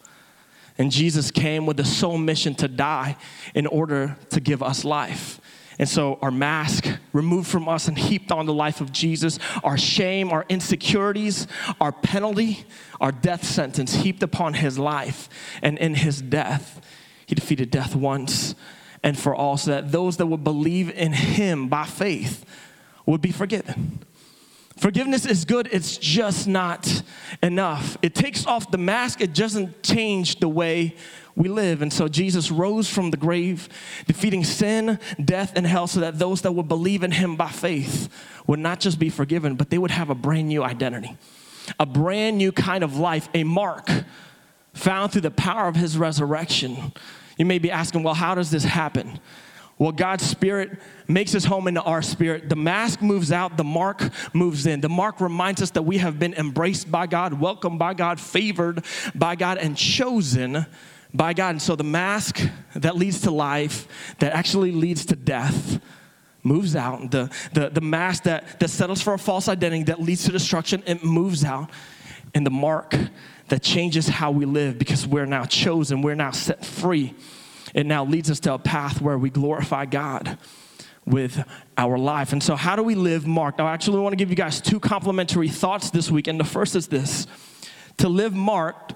And 0.77 0.91
Jesus 0.91 1.29
came 1.29 1.67
with 1.67 1.77
the 1.77 1.86
sole 1.86 2.17
mission 2.17 2.55
to 2.55 2.67
die 2.67 3.15
in 3.53 3.67
order 3.67 4.17
to 4.31 4.39
give 4.39 4.63
us 4.63 4.83
life. 4.83 5.39
And 5.80 5.89
so, 5.89 6.20
our 6.22 6.32
mask 6.32 6.88
removed 7.13 7.48
from 7.48 7.68
us 7.68 7.88
and 7.88 7.98
heaped 7.98 8.32
on 8.32 8.46
the 8.46 8.53
life 8.53 8.80
of 8.82 8.92
Jesus, 8.92 9.39
our 9.63 9.77
shame, 9.77 10.32
our 10.32 10.46
insecurities, 10.50 11.48
our 11.82 11.92
penalty, 11.92 12.65
our 13.01 13.12
death 13.12 13.44
sentence 13.44 13.96
heaped 13.96 14.24
upon 14.24 14.53
his 14.53 14.77
life. 14.77 15.30
And 15.62 15.77
in 15.77 15.96
his 15.96 16.22
death, 16.22 16.82
he 17.25 17.36
defeated 17.36 17.72
death 17.72 17.96
once 17.96 18.56
and 19.01 19.18
for 19.20 19.36
all, 19.36 19.58
so 19.58 19.72
that 19.72 19.92
those 19.92 20.18
that 20.18 20.27
would 20.27 20.44
believe 20.44 20.89
in 20.89 21.12
him 21.12 21.68
by 21.68 21.86
faith 21.86 22.46
would 23.06 23.22
be 23.22 23.32
forgiven. 23.32 24.00
Forgiveness 24.77 25.25
is 25.25 25.46
good, 25.46 25.70
it's 25.72 25.98
just 25.98 26.48
not 26.48 27.03
enough. 27.42 27.98
It 28.01 28.15
takes 28.15 28.46
off 28.46 28.72
the 28.72 28.77
mask, 28.77 29.22
it 29.22 29.34
doesn't 29.34 29.84
change 29.84 30.39
the 30.39 30.50
way 30.50 30.96
we 31.36 31.50
live. 31.50 31.82
And 31.82 31.92
so 31.92 32.08
Jesus 32.08 32.52
rose 32.52 32.88
from 32.90 33.12
the 33.12 33.18
grave, 33.18 33.70
defeating 34.08 34.44
sin, 34.44 35.00
death, 35.24 35.54
and 35.56 35.66
hell, 35.66 35.88
so 35.88 36.00
that 36.02 36.20
those 36.20 36.42
that 36.42 36.52
would 36.52 36.68
believe 36.68 37.04
in 37.04 37.12
him 37.12 37.36
by 37.36 37.50
faith 37.50 38.10
would 38.46 38.60
not 38.60 38.80
just 38.80 39.00
be 39.00 39.10
forgiven, 39.10 39.56
but 39.56 39.70
they 39.70 39.78
would 39.78 39.92
have 39.92 40.10
a 40.10 40.16
brand 40.16 40.48
new 40.48 40.63
identity, 40.63 41.18
a 41.80 41.86
brand 41.86 42.38
new 42.38 42.52
kind 42.52 42.84
of 42.84 42.98
life, 42.98 43.30
a 43.34 43.44
mark 43.44 43.90
found 44.74 45.12
through 45.12 45.22
the 45.22 45.32
power 45.32 45.68
of 45.68 45.75
his 45.75 45.98
resurrection. 45.98 46.94
You 47.38 47.46
may 47.46 47.60
be 47.60 47.72
asking, 47.72 48.04
well, 48.04 48.13
how 48.13 48.36
does 48.36 48.52
this 48.52 48.63
happen? 48.63 49.20
Well, 49.80 49.92
God's 49.92 50.24
Spirit 50.24 50.80
makes 51.08 51.32
his 51.32 51.46
home 51.46 51.68
into 51.68 51.82
our 51.82 52.02
spirit. 52.02 52.48
The 52.48 52.56
mask 52.56 53.02
moves 53.02 53.32
out, 53.32 53.58
the 53.58 53.63
mark 53.63 54.04
moves 54.34 54.68
in. 54.68 54.82
The 54.82 54.90
mark 54.90 55.20
reminds 55.20 55.62
us 55.62 55.72
that 55.72 55.82
we 55.82 55.98
have 55.98 56.20
been 56.20 56.36
embraced 56.36 56.92
by 56.92 57.08
God, 57.08 57.34
welcomed 57.34 57.80
by 57.80 57.96
God, 57.96 58.20
favored 58.20 58.86
by 59.16 59.36
God, 59.36 59.58
and 59.58 59.75
chosen 59.75 60.68
by 61.13 61.34
God. 61.34 61.50
And 61.51 61.62
so 61.62 61.75
the 61.75 61.84
mask 61.84 62.41
that 62.75 62.96
leads 62.96 63.22
to 63.22 63.32
life, 63.32 63.88
that 64.20 64.34
actually 64.34 64.72
leads 64.72 65.05
to 65.05 65.15
death, 65.15 65.79
moves 66.43 66.75
out. 66.75 67.12
The, 67.12 67.32
the, 67.53 67.70
the 67.70 67.82
mask 67.82 68.24
that, 68.24 68.60
that 68.60 68.70
settles 68.70 69.01
for 69.01 69.13
a 69.13 69.20
false 69.20 69.48
identity 69.48 69.84
that 69.84 70.01
leads 70.01 70.25
to 70.25 70.32
destruction, 70.32 70.84
it 70.86 71.03
moves 71.03 71.43
out. 71.43 71.70
And 72.34 72.46
the 72.46 72.51
mark 72.51 72.96
that 73.50 73.62
changes 73.62 74.08
how 74.08 74.32
we 74.32 74.46
live 74.46 74.79
because 74.79 75.05
we're 75.05 75.25
now 75.25 75.46
chosen, 75.46 76.01
we're 76.01 76.15
now 76.15 76.32
set 76.32 76.65
free. 76.65 77.13
It 77.74 77.86
now 77.86 78.05
leads 78.05 78.29
us 78.29 78.39
to 78.41 78.53
a 78.53 78.60
path 78.60 79.01
where 79.01 79.17
we 79.17 79.29
glorify 79.29 79.86
God 79.86 80.38
with 81.05 81.43
our 81.77 81.98
life. 81.98 82.34
And 82.34 82.41
so, 82.41 82.55
how 82.55 82.75
do 82.75 82.84
we 82.84 82.96
live 82.96 83.27
marked? 83.27 83.60
I 83.60 83.72
actually 83.74 84.00
want 84.00 84.13
to 84.13 84.17
give 84.17 84.29
you 84.29 84.36
guys 84.36 84.62
two 84.62 84.79
complimentary 84.79 85.50
thoughts 85.50 85.89
this 85.89 86.10
week. 86.10 86.27
And 86.27 86.39
the 86.39 86.46
first 86.46 86.75
is 86.75 86.88
this 86.88 87.27
to 87.98 88.10
live 88.10 88.34
marked 88.34 88.93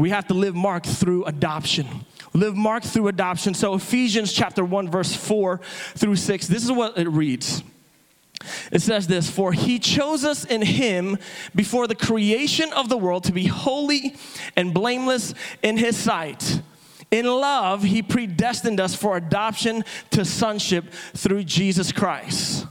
we 0.00 0.10
have 0.10 0.26
to 0.28 0.34
live 0.34 0.54
marked 0.54 0.86
through 0.86 1.24
adoption. 1.24 1.86
Live 2.32 2.56
marked 2.56 2.86
through 2.86 3.08
adoption. 3.08 3.54
So, 3.54 3.74
Ephesians 3.74 4.32
chapter 4.32 4.64
1, 4.64 4.90
verse 4.90 5.14
4 5.14 5.60
through 5.94 6.16
6, 6.16 6.46
this 6.46 6.64
is 6.64 6.72
what 6.72 6.96
it 6.96 7.08
reads. 7.08 7.62
It 8.72 8.80
says 8.80 9.06
this 9.06 9.28
For 9.28 9.52
he 9.52 9.78
chose 9.78 10.24
us 10.24 10.44
in 10.44 10.62
him 10.62 11.18
before 11.54 11.86
the 11.86 11.94
creation 11.94 12.72
of 12.72 12.88
the 12.88 12.96
world 12.96 13.24
to 13.24 13.32
be 13.32 13.46
holy 13.46 14.14
and 14.56 14.72
blameless 14.72 15.34
in 15.62 15.76
his 15.76 15.96
sight. 15.96 16.62
In 17.10 17.26
love, 17.26 17.82
he 17.82 18.02
predestined 18.02 18.80
us 18.80 18.94
for 18.94 19.16
adoption 19.16 19.84
to 20.12 20.24
sonship 20.24 20.84
through 21.14 21.44
Jesus 21.44 21.92
Christ 21.92 22.66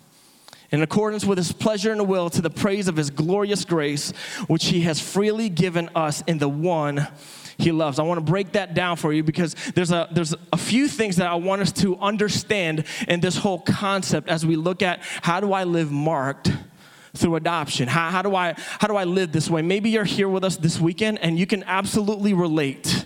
in 0.71 0.81
accordance 0.81 1.25
with 1.25 1.38
his 1.38 1.51
pleasure 1.51 1.91
and 1.91 2.07
will 2.07 2.29
to 2.29 2.41
the 2.41 2.49
praise 2.49 2.88
of 2.88 2.95
his 2.95 3.09
glorious 3.09 3.65
grace, 3.65 4.11
which 4.47 4.65
he 4.65 4.81
has 4.81 4.99
freely 4.99 5.49
given 5.49 5.89
us 5.95 6.21
in 6.27 6.38
the 6.38 6.49
one 6.49 7.07
he 7.57 7.71
loves. 7.71 7.99
I 7.99 8.03
want 8.03 8.19
to 8.19 8.31
break 8.31 8.53
that 8.53 8.73
down 8.73 8.95
for 8.95 9.11
you 9.11 9.21
because 9.21 9.53
there's 9.75 9.91
a, 9.91 10.07
there's 10.11 10.33
a 10.53 10.57
few 10.57 10.88
things 10.88 11.17
that 11.17 11.27
I 11.27 11.35
want 11.35 11.61
us 11.61 11.71
to 11.73 11.97
understand 11.97 12.85
in 13.07 13.19
this 13.19 13.35
whole 13.35 13.59
concept 13.59 14.29
as 14.29 14.45
we 14.45 14.55
look 14.55 14.81
at 14.81 15.01
how 15.21 15.39
do 15.41 15.51
I 15.51 15.65
live 15.65 15.91
marked 15.91 16.51
through 17.15 17.35
adoption? 17.35 17.88
How, 17.88 18.11
how, 18.11 18.21
do 18.21 18.35
I, 18.35 18.53
how 18.57 18.88
do 18.88 18.95
I 18.95 19.03
live 19.03 19.31
this 19.33 19.49
way? 19.49 19.61
Maybe 19.61 19.89
you're 19.89 20.05
here 20.05 20.29
with 20.29 20.43
us 20.43 20.55
this 20.55 20.79
weekend 20.79 21.19
and 21.19 21.38
you 21.38 21.45
can 21.45 21.63
absolutely 21.63 22.33
relate 22.33 23.05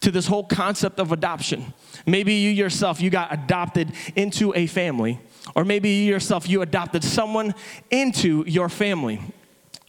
to 0.00 0.10
this 0.10 0.26
whole 0.26 0.44
concept 0.44 0.98
of 0.98 1.12
adoption. 1.12 1.72
Maybe 2.04 2.34
you 2.34 2.50
yourself, 2.50 3.00
you 3.00 3.08
got 3.08 3.32
adopted 3.32 3.92
into 4.16 4.52
a 4.54 4.66
family. 4.66 5.20
Or 5.54 5.64
maybe 5.64 5.90
you 5.90 6.12
yourself, 6.12 6.48
you 6.48 6.62
adopted 6.62 7.04
someone 7.04 7.54
into 7.90 8.44
your 8.46 8.68
family. 8.68 9.20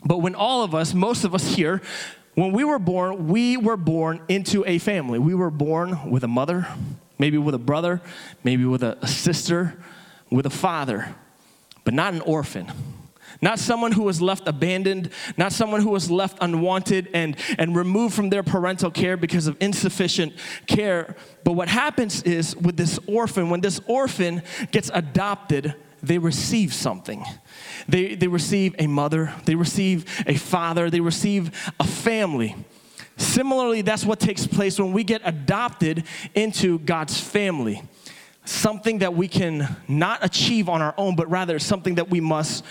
But 0.06 0.18
when 0.18 0.36
all 0.36 0.64
of 0.64 0.76
us, 0.76 0.94
most 0.94 1.24
of 1.24 1.34
us 1.34 1.56
here, 1.56 1.82
when 2.36 2.52
we 2.52 2.64
were 2.64 2.80
born, 2.80 3.28
we 3.28 3.58
were 3.58 3.78
born 3.78 4.22
into 4.28 4.66
a 4.66 4.80
family. 4.80 5.20
We 5.20 5.36
were 5.36 5.52
born 5.52 6.10
with 6.10 6.24
a 6.24 6.28
mother, 6.28 6.68
maybe 7.20 7.38
with 7.38 7.54
a 7.54 7.60
brother, 7.60 8.02
maybe 8.44 8.66
with 8.66 8.84
a, 8.84 9.08
sister, 9.08 9.78
with 10.32 10.46
a 10.46 10.50
father, 10.50 11.16
but 11.84 11.94
not 11.94 12.14
an 12.14 12.22
orphan 12.22 12.72
not 13.44 13.60
someone 13.60 13.92
who 13.92 14.04
was 14.04 14.22
left 14.22 14.48
abandoned, 14.48 15.10
not 15.36 15.52
someone 15.52 15.82
who 15.82 15.90
was 15.90 16.10
left 16.10 16.38
unwanted 16.40 17.10
and, 17.14 17.36
and 17.60 17.76
removed 17.76 18.16
from 18.16 18.30
their 18.30 18.42
parental 18.42 18.90
care 18.90 19.18
because 19.18 19.48
of 19.48 19.58
insufficient 19.60 20.34
care. 20.66 21.18
But 21.44 21.52
what 21.52 21.68
happens 21.68 22.24
is 22.24 22.56
with 22.56 22.78
this 22.78 22.98
orphan, 23.06 23.50
when 23.50 23.60
this 23.60 23.82
orphan 23.86 24.44
gets 24.72 24.90
adopted, 24.94 25.76
they 26.02 26.20
receive 26.20 26.74
something. 26.74 27.26
They, 27.90 28.16
they 28.16 28.28
receive 28.28 28.76
a 28.80 28.88
mother, 28.88 29.34
they 29.44 29.56
receive 29.56 30.06
a 30.26 30.36
father, 30.36 30.90
they 30.90 31.02
receive 31.02 31.52
a 31.82 31.84
family. 31.84 32.56
Similarly, 33.18 33.82
that's 33.82 34.06
what 34.06 34.22
takes 34.22 34.48
place 34.48 34.80
when 34.80 34.94
we 34.94 35.04
get 35.04 35.22
adopted 35.26 36.06
into 36.34 36.80
God's 36.80 37.20
family. 37.20 37.84
Something 38.46 39.00
that 39.00 39.14
we 39.14 39.28
can 39.28 39.76
not 39.90 40.24
achieve 40.24 40.70
on 40.70 40.82
our 40.82 40.94
own, 40.98 41.18
but 41.18 41.30
rather 41.30 41.60
something 41.60 41.96
that 41.96 42.10
we 42.10 42.22
must 42.22 42.64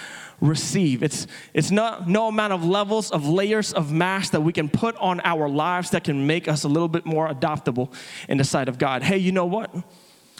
receive. 0.42 1.02
It's, 1.02 1.26
it's 1.54 1.70
not, 1.70 2.08
no 2.08 2.28
amount 2.28 2.52
of 2.52 2.64
levels, 2.64 3.10
of 3.10 3.26
layers 3.26 3.72
of 3.72 3.92
mass 3.92 4.30
that 4.30 4.42
we 4.42 4.52
can 4.52 4.68
put 4.68 4.96
on 4.96 5.20
our 5.24 5.48
lives 5.48 5.90
that 5.90 6.04
can 6.04 6.26
make 6.26 6.48
us 6.48 6.64
a 6.64 6.68
little 6.68 6.88
bit 6.88 7.06
more 7.06 7.28
adoptable 7.28 7.94
in 8.28 8.36
the 8.36 8.44
sight 8.44 8.68
of 8.68 8.76
God. 8.76 9.02
Hey, 9.02 9.18
you 9.18 9.32
know 9.32 9.46
what? 9.46 9.74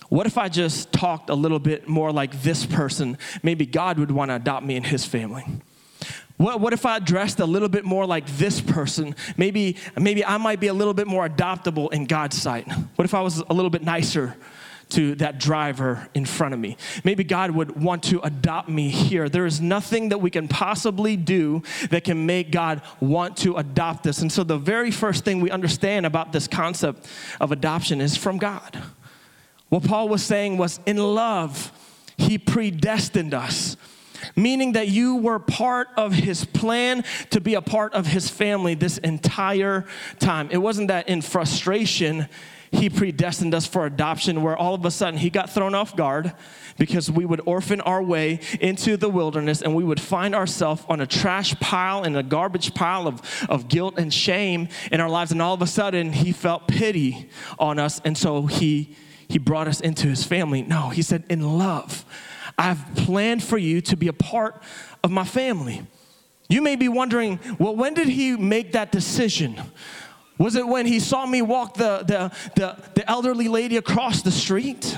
What 0.09 0.26
if 0.26 0.37
I 0.37 0.49
just 0.49 0.92
talked 0.92 1.30
a 1.30 1.35
little 1.35 1.61
bit 1.61 1.88
more 1.88 2.12
like 2.12 2.42
this 2.42 2.66
person? 2.66 3.16
Maybe 3.42 3.64
God 3.64 3.99
would 3.99 4.11
want 4.11 4.30
to 4.30 4.35
adopt 4.35 4.66
me 4.66 4.76
in 4.76 4.82
his 4.82 5.06
family. 5.06 5.47
What, 6.37 6.61
what 6.61 6.73
if 6.73 6.85
I 6.85 6.99
dressed 6.99 7.38
a 7.38 7.47
little 7.47 7.68
bit 7.68 7.85
more 7.85 8.04
like 8.04 8.26
this 8.26 8.61
person? 8.61 9.14
Maybe, 9.37 9.76
maybe 9.97 10.25
I 10.25 10.37
might 10.38 10.59
be 10.59 10.66
a 10.66 10.75
little 10.75 10.92
bit 10.92 11.06
more 11.06 11.28
adoptable 11.28 11.92
in 11.92 12.06
God's 12.06 12.37
sight. 12.40 12.71
What 12.97 13.04
if 13.04 13.14
I 13.14 13.21
was 13.21 13.38
a 13.38 13.52
little 13.54 13.71
bit 13.71 13.85
nicer 13.85 14.37
to 14.92 15.14
that 15.16 15.38
driver 15.38 16.08
in 16.14 16.25
front 16.25 16.54
of 16.54 16.61
me? 16.61 16.76
Maybe 17.04 17.25
God 17.25 17.50
would 17.50 17.80
want 17.80 18.02
to 18.04 18.20
adopt 18.20 18.68
me 18.68 18.88
here. 18.88 19.28
There 19.28 19.46
is 19.46 19.61
nothing 19.61 20.11
that 20.11 20.18
we 20.18 20.30
can 20.30 20.49
possibly 20.49 21.16
do 21.16 21.62
that 21.90 22.04
can 22.04 22.26
make 22.26 22.50
God 22.50 22.82
want 23.00 23.37
to 23.38 23.56
adopt 23.56 24.06
us. 24.06 24.20
And 24.20 24.30
so, 24.30 24.44
the 24.44 24.58
very 24.58 24.90
first 24.90 25.25
thing 25.25 25.40
we 25.40 25.50
understand 25.50 26.06
about 26.06 26.32
this 26.32 26.49
concept 26.49 27.06
of 27.40 27.52
adoption 27.52 28.00
is 28.00 28.16
from 28.16 28.38
God. 28.38 28.82
What 29.68 29.84
Paul 29.84 30.11
was 30.11 30.22
saying 30.22 30.58
was, 30.58 30.80
in 30.84 30.99
love, 30.99 31.72
he 32.18 32.37
predestined 32.37 33.32
us, 33.32 33.78
meaning 34.37 34.72
that 34.72 34.88
you 34.88 35.16
were 35.16 35.38
part 35.38 35.88
of 35.96 36.12
his 36.12 36.44
plan 36.44 37.04
to 37.30 37.40
be 37.40 37.54
a 37.54 37.62
part 37.62 37.94
of 37.94 38.06
his 38.06 38.28
family 38.28 38.75
this 38.75 38.99
entire 38.99 39.87
time. 40.18 40.49
It 40.50 40.58
wasn't 40.58 40.88
that 40.88 41.08
in 41.08 41.22
frustration, 41.22 42.28
he 42.73 42.88
predestined 42.88 43.55
us 43.55 43.67
for 43.67 43.87
adoption, 43.87 44.43
where 44.43 44.57
all 44.57 44.75
of 44.75 44.85
a 44.85 44.91
sudden 44.91 45.21
he 45.21 45.31
got 45.31 45.50
thrown 45.50 45.75
off 45.75 45.95
guard 45.95 46.33
because 46.79 47.11
we 47.11 47.25
would 47.25 47.41
orphan 47.45 47.81
our 47.83 48.02
way 48.02 48.41
into 48.61 48.97
the 48.97 49.09
wilderness 49.09 49.62
and 49.62 49.75
we 49.75 49.85
would 49.85 50.00
find 50.00 50.35
ourselves 50.35 50.83
on 50.88 51.00
a 51.00 51.07
trash 51.07 51.55
pile 51.61 52.02
and 52.02 52.17
a 52.17 52.23
garbage 52.23 52.75
pile 52.75 53.07
of, 53.07 53.21
of 53.49 53.69
guilt 53.69 53.95
and 53.99 54.12
shame 54.12 54.69
in 54.91 55.00
our 55.00 55.09
lives. 55.09 55.33
And 55.33 55.43
all 55.43 55.55
of 55.55 55.62
a 55.62 55.67
sudden, 55.67 56.12
he 56.12 56.33
felt 56.33 56.67
pity 56.67 57.29
on 57.59 57.79
us. 57.79 58.00
And 58.05 58.17
so 58.17 58.47
he 58.47 58.97
he 59.33 59.38
brought 59.38 59.67
us 59.67 59.81
into 59.81 60.09
his 60.09 60.25
family. 60.25 60.61
No, 60.61 60.91
he 60.91 61.00
said, 61.00 61.25
in 61.31 61.57
love, 61.57 62.05
I've 62.59 62.85
planned 62.95 63.43
for 63.43 63.57
you 63.57 63.81
to 63.83 63.97
be 63.97 64.09
a 64.09 64.12
part 64.12 64.62
of 65.02 65.11
my 65.11 65.25
family. 65.25 65.87
You 66.50 66.61
may 66.61 66.76
be 66.76 66.87
wondering, 66.87 67.41
well, 67.59 67.75
when 67.75 67.95
did 67.95 68.09
he 68.09 68.37
make 68.37 68.73
that 68.73 68.93
decision? 68.93 69.59
Was 70.42 70.56
it 70.56 70.66
when 70.66 70.87
he 70.87 70.99
saw 70.99 71.25
me 71.25 71.40
walk 71.40 71.75
the, 71.75 71.99
the, 71.99 72.32
the, 72.56 72.76
the 72.94 73.08
elderly 73.08 73.46
lady 73.46 73.76
across 73.76 74.22
the 74.22 74.32
street? 74.32 74.96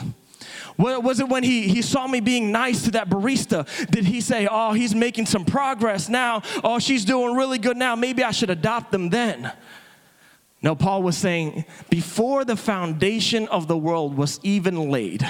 Was 0.79 1.21
it 1.21 1.29
when 1.29 1.43
he, 1.43 1.69
he 1.69 1.83
saw 1.83 2.07
me 2.07 2.21
being 2.21 2.51
nice 2.51 2.85
to 2.85 2.93
that 2.93 3.11
barista? 3.11 3.67
Did 3.91 4.07
he 4.07 4.23
say, 4.23 4.49
Oh, 4.51 4.73
he's 4.73 4.95
making 4.95 5.27
some 5.27 5.45
progress 5.45 6.09
now? 6.09 6.41
Oh, 6.65 6.79
she's 6.79 7.05
doing 7.05 7.37
really 7.37 7.59
good 7.59 7.77
now. 7.77 7.95
Maybe 7.95 8.25
I 8.25 8.31
should 8.31 8.49
adopt 8.49 8.91
them 8.91 9.11
then. 9.11 9.53
No, 10.63 10.75
Paul 10.75 11.03
was 11.03 11.19
saying, 11.19 11.67
before 11.91 12.47
the 12.47 12.57
foundation 12.57 13.47
of 13.49 13.69
the 13.69 13.77
world 13.77 14.17
was 14.17 14.41
even 14.43 14.89
laid, 14.91 15.29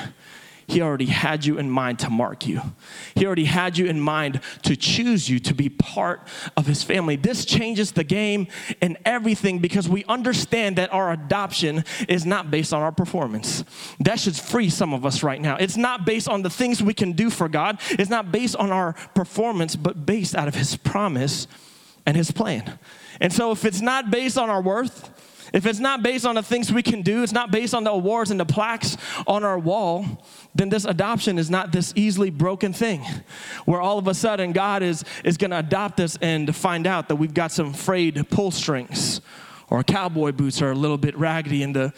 he 0.66 0.80
already 0.80 1.06
had 1.06 1.44
you 1.44 1.58
in 1.58 1.70
mind 1.70 1.98
to 2.00 2.10
mark 2.10 2.46
you. 2.46 2.60
He 3.14 3.26
already 3.26 3.44
had 3.44 3.76
you 3.76 3.86
in 3.86 4.00
mind 4.00 4.40
to 4.62 4.76
choose 4.76 5.28
you 5.28 5.38
to 5.40 5.54
be 5.54 5.68
part 5.68 6.26
of 6.56 6.66
his 6.66 6.82
family. 6.82 7.16
This 7.16 7.44
changes 7.44 7.92
the 7.92 8.04
game 8.04 8.46
and 8.80 8.96
everything 9.04 9.58
because 9.58 9.88
we 9.88 10.04
understand 10.04 10.76
that 10.76 10.92
our 10.92 11.12
adoption 11.12 11.84
is 12.08 12.24
not 12.24 12.50
based 12.50 12.72
on 12.72 12.82
our 12.82 12.92
performance. 12.92 13.64
That 14.00 14.20
should 14.20 14.36
free 14.36 14.70
some 14.70 14.94
of 14.94 15.04
us 15.04 15.22
right 15.22 15.40
now. 15.40 15.56
It's 15.56 15.76
not 15.76 16.04
based 16.04 16.28
on 16.28 16.42
the 16.42 16.50
things 16.50 16.82
we 16.82 16.94
can 16.94 17.12
do 17.12 17.30
for 17.30 17.48
God, 17.48 17.80
it's 17.90 18.10
not 18.10 18.32
based 18.32 18.56
on 18.56 18.70
our 18.70 18.94
performance, 19.14 19.76
but 19.76 20.06
based 20.06 20.34
out 20.34 20.48
of 20.48 20.54
his 20.54 20.76
promise 20.76 21.46
and 22.06 22.16
his 22.16 22.30
plan. 22.30 22.78
And 23.20 23.32
so 23.32 23.52
if 23.52 23.64
it's 23.64 23.80
not 23.80 24.10
based 24.10 24.38
on 24.38 24.50
our 24.50 24.60
worth, 24.62 25.10
if 25.54 25.66
it's 25.66 25.78
not 25.78 26.02
based 26.02 26.26
on 26.26 26.34
the 26.34 26.42
things 26.42 26.72
we 26.72 26.82
can 26.82 27.02
do, 27.02 27.22
it's 27.22 27.32
not 27.32 27.52
based 27.52 27.74
on 27.74 27.84
the 27.84 27.90
awards 27.92 28.32
and 28.32 28.40
the 28.40 28.44
plaques 28.44 28.96
on 29.24 29.44
our 29.44 29.56
wall, 29.56 30.04
then 30.52 30.68
this 30.68 30.84
adoption 30.84 31.38
is 31.38 31.48
not 31.48 31.70
this 31.70 31.92
easily 31.94 32.28
broken 32.28 32.72
thing 32.72 33.04
where 33.64 33.80
all 33.80 33.96
of 33.96 34.08
a 34.08 34.14
sudden 34.14 34.50
God 34.50 34.82
is, 34.82 35.04
is 35.22 35.36
going 35.36 35.52
to 35.52 35.58
adopt 35.60 36.00
us 36.00 36.18
and 36.20 36.54
find 36.54 36.88
out 36.88 37.06
that 37.06 37.14
we've 37.16 37.32
got 37.32 37.52
some 37.52 37.72
frayed 37.72 38.28
pull 38.30 38.50
strings 38.50 39.20
or 39.70 39.84
cowboy 39.84 40.32
boots 40.32 40.60
are 40.60 40.72
a 40.72 40.74
little 40.74 40.98
bit 40.98 41.16
raggedy 41.16 41.62
and 41.62 41.76
the, 41.76 41.92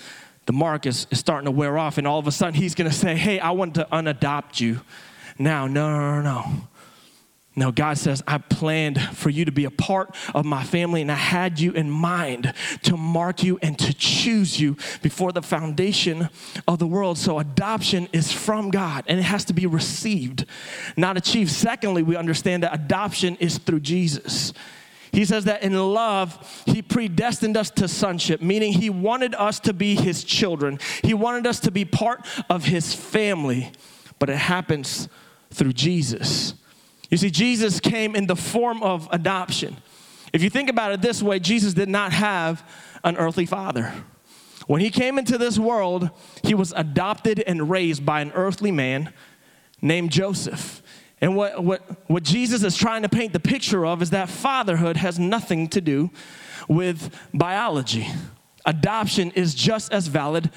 the 0.45 0.53
mark 0.53 0.85
is, 0.85 1.07
is 1.11 1.19
starting 1.19 1.47
to 1.47 1.51
wear 1.51 1.79
off. 1.79 1.97
And 1.97 2.07
all 2.07 2.19
of 2.19 2.27
a 2.27 2.33
sudden 2.33 2.61
he's 2.61 2.75
going 2.75 2.91
to 2.91 2.97
say, 2.97 3.17
Hey, 3.17 3.41
I 3.41 3.53
want 3.53 3.77
to 3.77 3.89
unadopt 3.91 4.61
you. 4.61 4.83
Now, 5.39 5.67
no, 5.67 5.91
no, 5.91 6.21
no, 6.21 6.23
no. 6.23 6.69
No, 7.59 7.73
God 7.73 7.97
says, 7.97 8.23
I 8.27 8.37
planned 8.37 9.01
for 9.01 9.31
you 9.31 9.47
to 9.47 9.51
be 9.51 9.65
a 9.65 9.71
part 9.71 10.15
of 10.35 10.45
my 10.45 10.63
family, 10.63 11.01
and 11.01 11.11
I 11.11 11.17
had 11.17 11.59
you 11.59 11.73
in 11.73 11.91
mind 11.91 12.53
to 12.83 12.99
mark 12.99 13.43
you 13.43 13.59
and 13.63 13.79
to 13.79 13.95
choose 13.95 14.61
you 14.61 14.77
before 15.01 15.33
the 15.33 15.41
foundation 15.41 16.29
of 16.69 16.79
the 16.79 16.87
world. 16.87 17.17
So, 17.17 17.39
adoption 17.39 18.09
is 18.13 18.31
from 18.31 18.71
God 18.71 19.05
and 19.07 19.19
it 19.19 19.23
has 19.23 19.47
to 19.47 19.55
be 19.55 19.65
received, 19.65 20.45
not 20.99 21.17
achieved. 21.17 21.51
Secondly, 21.51 22.03
we 22.03 22.15
understand 22.15 22.63
that 22.63 22.75
adoption 22.75 23.37
is 23.37 23.57
through 23.57 23.81
Jesus. 23.81 24.53
He 25.11 25.25
says 25.25 25.45
that 25.45 25.63
in 25.63 25.73
love, 25.73 26.63
He 26.67 26.83
predestined 26.83 27.57
us 27.57 27.71
to 27.71 27.89
sonship, 27.89 28.43
meaning 28.43 28.75
He 28.75 28.91
wanted 28.91 29.35
us 29.35 29.61
to 29.61 29.73
be 29.73 29.95
His 29.95 30.25
children. 30.25 30.79
He 31.03 31.15
wanted 31.15 31.47
us 31.47 31.61
to 31.61 31.71
be 31.71 31.87
part 31.87 32.27
of 32.51 32.67
His 32.67 32.95
family, 32.95 33.73
but 34.19 34.29
it 34.29 34.37
happens 34.37 35.09
through 35.51 35.73
Jesus. 35.73 36.53
You 37.11 37.17
see, 37.17 37.31
Jesus 37.31 37.81
came 37.81 38.17
in 38.17 38.27
the 38.27 38.37
form 38.37 38.83
of 38.83 39.09
adoption. 39.13 39.77
If 40.33 40.43
you 40.43 40.51
think 40.51 40.69
about 40.69 40.93
it 40.93 41.03
this 41.03 41.23
way, 41.23 41.39
Jesus 41.39 41.75
did 41.75 41.89
not 41.89 42.13
have 42.13 42.69
an 43.05 43.17
earthly 43.17 43.47
father. 43.47 43.93
When 44.67 44.81
he 44.81 44.91
came 44.91 45.19
into 45.19 45.39
this 45.39 45.59
world, 45.59 46.11
he 46.43 46.55
was 46.55 46.73
adopted 46.77 47.41
and 47.47 47.71
raised 47.71 48.05
by 48.05 48.21
an 48.21 48.33
earthly 48.33 48.73
man 48.73 49.13
named 49.81 50.11
Joseph. 50.11 50.83
And 51.21 51.37
what, 51.37 51.63
what, 51.63 52.11
what 52.11 52.23
Jesus 52.25 52.63
is 52.63 52.77
trying 52.77 53.03
to 53.03 53.09
paint 53.09 53.33
the 53.33 53.41
picture 53.41 53.87
of 53.87 54.03
is 54.03 54.11
that 54.11 54.29
fatherhood 54.29 54.97
has 54.97 55.19
nothing 55.19 55.69
to 55.69 55.81
do 55.81 56.11
with 56.69 57.15
biology. 57.33 58.09
Adoption 58.67 59.31
is 59.31 59.55
just 59.55 59.93
as 59.93 60.09
valid 60.09 60.51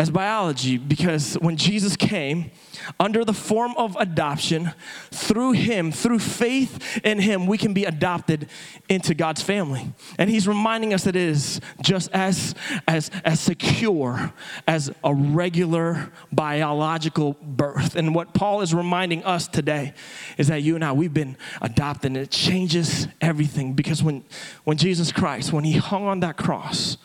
as 0.00 0.10
biology 0.10 0.78
because 0.78 1.34
when 1.34 1.56
Jesus 1.56 1.96
came 1.96 2.52
under 3.00 3.24
the 3.24 3.32
form 3.32 3.74
of 3.76 3.96
adoption, 3.96 4.70
through 5.10 5.52
him, 5.52 5.90
through 5.90 6.20
faith 6.20 7.00
in 7.04 7.18
him, 7.18 7.48
we 7.48 7.58
can 7.58 7.74
be 7.74 7.84
adopted 7.84 8.48
into 8.88 9.12
God's 9.12 9.42
family. 9.42 9.92
And 10.16 10.30
he's 10.30 10.46
reminding 10.46 10.94
us 10.94 11.02
that 11.02 11.16
it 11.16 11.22
is 11.22 11.60
just 11.82 12.12
as, 12.12 12.54
as, 12.86 13.10
as 13.24 13.40
secure 13.40 14.32
as 14.68 14.92
a 15.02 15.12
regular 15.12 16.12
biological 16.30 17.36
birth. 17.42 17.96
And 17.96 18.14
what 18.14 18.32
Paul 18.34 18.60
is 18.60 18.72
reminding 18.72 19.24
us 19.24 19.48
today 19.48 19.94
is 20.38 20.46
that 20.46 20.62
you 20.62 20.76
and 20.76 20.84
I, 20.84 20.92
we've 20.92 21.12
been 21.12 21.36
adopted, 21.60 22.12
and 22.12 22.16
it 22.16 22.30
changes 22.30 23.08
everything 23.20 23.72
because 23.72 24.00
when, 24.00 24.24
when 24.62 24.76
Jesus 24.76 25.10
Christ, 25.10 25.52
when 25.52 25.64
he 25.64 25.72
hung 25.72 26.06
on 26.06 26.20
that 26.20 26.36
cross, 26.36 26.98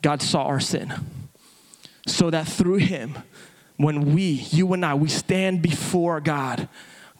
God 0.00 0.22
saw 0.22 0.44
our 0.44 0.60
sin 0.60 0.94
so 2.10 2.30
that 2.30 2.46
through 2.46 2.76
him, 2.76 3.16
when 3.76 4.14
we, 4.14 4.46
you 4.50 4.72
and 4.72 4.84
I, 4.84 4.94
we 4.94 5.08
stand 5.08 5.62
before 5.62 6.20
God, 6.20 6.68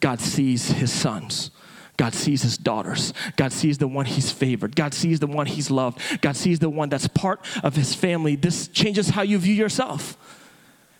God 0.00 0.20
sees 0.20 0.70
his 0.72 0.92
sons. 0.92 1.50
God 1.96 2.14
sees 2.14 2.42
his 2.42 2.56
daughters. 2.56 3.12
God 3.36 3.52
sees 3.52 3.76
the 3.76 3.86
one 3.86 4.06
he's 4.06 4.30
favored. 4.30 4.74
God 4.74 4.94
sees 4.94 5.20
the 5.20 5.26
one 5.26 5.46
he's 5.46 5.70
loved. 5.70 6.00
God 6.22 6.34
sees 6.34 6.58
the 6.58 6.70
one 6.70 6.88
that's 6.88 7.06
part 7.06 7.44
of 7.62 7.76
his 7.76 7.94
family. 7.94 8.36
This 8.36 8.68
changes 8.68 9.10
how 9.10 9.22
you 9.22 9.38
view 9.38 9.54
yourself. 9.54 10.16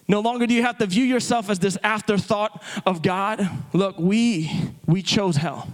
No 0.07 0.21
longer 0.21 0.47
do 0.47 0.53
you 0.55 0.63
have 0.63 0.77
to 0.79 0.87
view 0.87 1.05
yourself 1.05 1.49
as 1.49 1.59
this 1.59 1.79
afterthought 1.83 2.63
of 2.85 3.01
God. 3.01 3.49
Look, 3.73 3.99
we 3.99 4.51
we 4.85 5.03
chose 5.03 5.37
hell, 5.37 5.69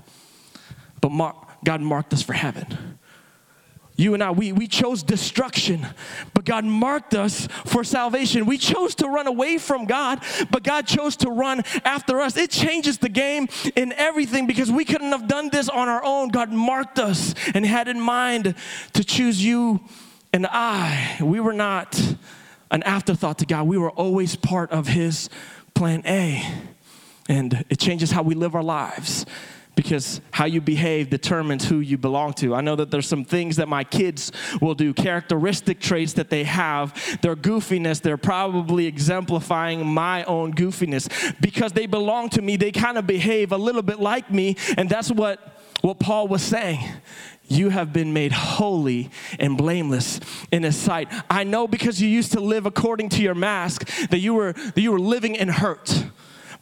but 1.00 1.10
mark, 1.10 1.36
God 1.64 1.80
marked 1.80 2.12
us 2.12 2.22
for 2.22 2.34
heaven. 2.34 2.95
You 3.96 4.12
and 4.12 4.22
I, 4.22 4.30
we, 4.30 4.52
we 4.52 4.66
chose 4.66 5.02
destruction, 5.02 5.86
but 6.34 6.44
God 6.44 6.64
marked 6.64 7.14
us 7.14 7.48
for 7.64 7.82
salvation. 7.82 8.44
We 8.44 8.58
chose 8.58 8.94
to 8.96 9.08
run 9.08 9.26
away 9.26 9.56
from 9.56 9.86
God, 9.86 10.22
but 10.50 10.62
God 10.62 10.86
chose 10.86 11.16
to 11.18 11.30
run 11.30 11.62
after 11.84 12.20
us. 12.20 12.36
It 12.36 12.50
changes 12.50 12.98
the 12.98 13.08
game 13.08 13.48
in 13.74 13.94
everything 13.94 14.46
because 14.46 14.70
we 14.70 14.84
couldn't 14.84 15.12
have 15.12 15.26
done 15.26 15.48
this 15.48 15.70
on 15.70 15.88
our 15.88 16.04
own. 16.04 16.28
God 16.28 16.52
marked 16.52 16.98
us 16.98 17.34
and 17.54 17.64
had 17.64 17.88
in 17.88 17.98
mind 17.98 18.54
to 18.92 19.02
choose 19.02 19.42
you 19.42 19.80
and 20.32 20.46
I. 20.46 21.16
We 21.22 21.40
were 21.40 21.54
not 21.54 21.98
an 22.70 22.82
afterthought 22.82 23.38
to 23.38 23.46
God, 23.46 23.66
we 23.66 23.78
were 23.78 23.92
always 23.92 24.36
part 24.36 24.72
of 24.72 24.88
His 24.88 25.30
plan 25.74 26.02
A. 26.04 26.44
And 27.28 27.64
it 27.70 27.78
changes 27.78 28.10
how 28.10 28.22
we 28.22 28.34
live 28.34 28.54
our 28.54 28.62
lives 28.62 29.24
because 29.76 30.22
how 30.32 30.46
you 30.46 30.60
behave 30.60 31.10
determines 31.10 31.68
who 31.68 31.78
you 31.78 31.96
belong 31.96 32.32
to. 32.32 32.54
I 32.54 32.62
know 32.62 32.74
that 32.74 32.90
there's 32.90 33.06
some 33.06 33.24
things 33.24 33.56
that 33.56 33.68
my 33.68 33.84
kids 33.84 34.32
will 34.60 34.74
do, 34.74 34.92
characteristic 34.92 35.78
traits 35.78 36.14
that 36.14 36.30
they 36.30 36.44
have, 36.44 37.20
their 37.20 37.36
goofiness, 37.36 38.00
they're 38.00 38.16
probably 38.16 38.86
exemplifying 38.86 39.86
my 39.86 40.24
own 40.24 40.54
goofiness. 40.54 41.08
Because 41.40 41.72
they 41.72 41.86
belong 41.86 42.30
to 42.30 42.42
me, 42.42 42.56
they 42.56 42.72
kind 42.72 42.98
of 42.98 43.06
behave 43.06 43.52
a 43.52 43.58
little 43.58 43.82
bit 43.82 44.00
like 44.00 44.32
me, 44.32 44.56
and 44.76 44.88
that's 44.88 45.12
what 45.12 45.52
what 45.82 46.00
Paul 46.00 46.26
was 46.26 46.42
saying. 46.42 46.80
You 47.48 47.68
have 47.68 47.92
been 47.92 48.12
made 48.12 48.32
holy 48.32 49.10
and 49.38 49.56
blameless 49.56 50.18
in 50.50 50.64
his 50.64 50.74
sight. 50.74 51.06
I 51.30 51.44
know 51.44 51.68
because 51.68 52.02
you 52.02 52.08
used 52.08 52.32
to 52.32 52.40
live 52.40 52.66
according 52.66 53.10
to 53.10 53.22
your 53.22 53.36
mask 53.36 53.86
that 54.08 54.18
you 54.18 54.34
were 54.34 54.52
that 54.52 54.80
you 54.80 54.90
were 54.90 54.98
living 54.98 55.36
in 55.36 55.48
hurt 55.48 56.06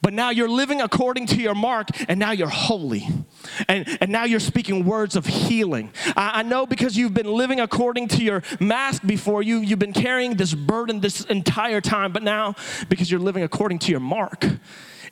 but 0.04 0.12
now 0.12 0.28
you're 0.28 0.50
living 0.50 0.82
according 0.82 1.24
to 1.28 1.36
your 1.36 1.54
mark, 1.54 1.88
and 2.10 2.20
now 2.20 2.30
you're 2.30 2.46
holy. 2.46 3.08
And, 3.68 3.88
and 4.02 4.12
now 4.12 4.24
you're 4.24 4.38
speaking 4.38 4.84
words 4.84 5.16
of 5.16 5.24
healing. 5.24 5.92
I, 6.14 6.40
I 6.40 6.42
know 6.42 6.66
because 6.66 6.94
you've 6.94 7.14
been 7.14 7.32
living 7.32 7.58
according 7.58 8.08
to 8.08 8.22
your 8.22 8.42
mask 8.60 9.02
before, 9.06 9.42
you, 9.42 9.60
you've 9.60 9.78
been 9.78 9.94
carrying 9.94 10.34
this 10.36 10.52
burden 10.52 11.00
this 11.00 11.22
entire 11.24 11.80
time, 11.80 12.12
but 12.12 12.22
now 12.22 12.54
because 12.90 13.10
you're 13.10 13.18
living 13.18 13.44
according 13.44 13.78
to 13.78 13.90
your 13.90 14.00
mark, 14.00 14.44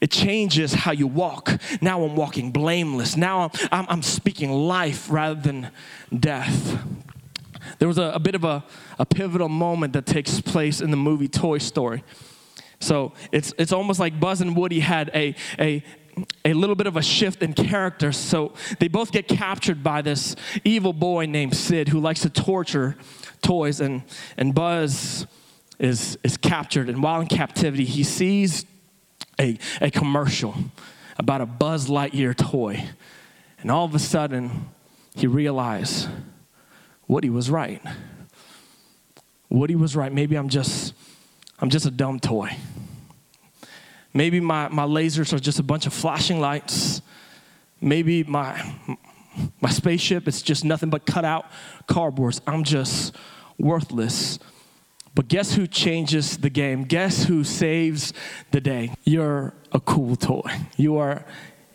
it 0.02 0.10
changes 0.10 0.74
how 0.74 0.92
you 0.92 1.06
walk. 1.06 1.58
Now 1.80 2.04
I'm 2.04 2.14
walking 2.14 2.50
blameless. 2.50 3.16
Now 3.16 3.44
I'm, 3.44 3.50
I'm, 3.72 3.86
I'm 3.88 4.02
speaking 4.02 4.52
life 4.52 5.10
rather 5.10 5.40
than 5.40 5.70
death. 6.14 6.84
There 7.78 7.88
was 7.88 7.96
a, 7.96 8.12
a 8.14 8.20
bit 8.20 8.34
of 8.34 8.44
a, 8.44 8.62
a 8.98 9.06
pivotal 9.06 9.48
moment 9.48 9.94
that 9.94 10.04
takes 10.04 10.42
place 10.42 10.82
in 10.82 10.90
the 10.90 10.98
movie 10.98 11.28
Toy 11.28 11.56
Story. 11.56 12.04
So 12.82 13.12
it's, 13.30 13.54
it's 13.58 13.72
almost 13.72 14.00
like 14.00 14.18
Buzz 14.18 14.40
and 14.40 14.56
Woody 14.56 14.80
had 14.80 15.10
a, 15.14 15.34
a, 15.58 15.84
a 16.44 16.52
little 16.52 16.74
bit 16.74 16.86
of 16.86 16.96
a 16.96 17.02
shift 17.02 17.42
in 17.42 17.52
character. 17.52 18.12
So 18.12 18.54
they 18.80 18.88
both 18.88 19.12
get 19.12 19.28
captured 19.28 19.82
by 19.82 20.02
this 20.02 20.34
evil 20.64 20.92
boy 20.92 21.26
named 21.26 21.56
Sid 21.56 21.88
who 21.88 22.00
likes 22.00 22.22
to 22.22 22.30
torture 22.30 22.96
toys. 23.40 23.80
And, 23.80 24.02
and 24.36 24.54
Buzz 24.54 25.26
is, 25.78 26.18
is 26.24 26.36
captured. 26.36 26.88
And 26.88 27.02
while 27.02 27.20
in 27.20 27.28
captivity, 27.28 27.84
he 27.84 28.02
sees 28.02 28.66
a, 29.38 29.58
a 29.80 29.90
commercial 29.90 30.54
about 31.18 31.40
a 31.40 31.46
Buzz 31.46 31.88
Lightyear 31.88 32.36
toy. 32.36 32.84
And 33.60 33.70
all 33.70 33.84
of 33.84 33.94
a 33.94 34.00
sudden, 34.00 34.68
he 35.14 35.28
realized 35.28 36.08
Woody 37.06 37.30
was 37.30 37.48
right. 37.48 37.80
Woody 39.48 39.76
was 39.76 39.94
right. 39.94 40.12
Maybe 40.12 40.34
I'm 40.34 40.48
just 40.48 40.94
I'm 41.62 41.70
just 41.70 41.86
a 41.86 41.92
dumb 41.92 42.18
toy. 42.18 42.56
Maybe 44.12 44.40
my, 44.40 44.66
my 44.68 44.84
lasers 44.84 45.32
are 45.32 45.38
just 45.38 45.60
a 45.60 45.62
bunch 45.62 45.86
of 45.86 45.94
flashing 45.94 46.40
lights. 46.40 47.00
Maybe 47.80 48.24
my, 48.24 48.60
my 49.60 49.70
spaceship 49.70 50.26
is 50.26 50.42
just 50.42 50.64
nothing 50.64 50.90
but 50.90 51.06
cut 51.06 51.24
out 51.24 51.46
cardboards. 51.88 52.40
I'm 52.48 52.64
just 52.64 53.14
worthless. 53.58 54.40
But 55.14 55.28
guess 55.28 55.54
who 55.54 55.68
changes 55.68 56.36
the 56.36 56.50
game? 56.50 56.82
Guess 56.82 57.24
who 57.24 57.44
saves 57.44 58.12
the 58.50 58.60
day? 58.60 58.92
You're 59.04 59.54
a 59.70 59.78
cool 59.78 60.16
toy. 60.16 60.50
You 60.76 60.96
are 60.96 61.24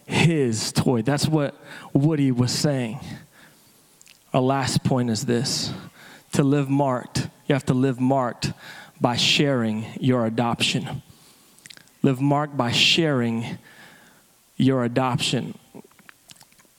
his 0.06 0.74
toy. 0.74 1.02
That's 1.02 1.30
what 1.30 1.56
Woody 1.94 2.32
was 2.32 2.52
saying. 2.52 3.00
Our 4.34 4.42
last 4.42 4.84
point 4.84 5.10
is 5.10 5.26
this 5.26 5.72
to 6.34 6.44
live 6.44 6.70
marked, 6.70 7.30
you 7.48 7.54
have 7.54 7.66
to 7.66 7.74
live 7.74 8.02
marked 8.02 8.52
by 9.00 9.16
sharing 9.16 9.86
your 10.00 10.26
adoption. 10.26 11.02
Live 12.04 12.22
marked 12.22 12.58
by 12.58 12.72
sharing 12.72 13.58
your 14.56 14.84
adoption. 14.84 15.58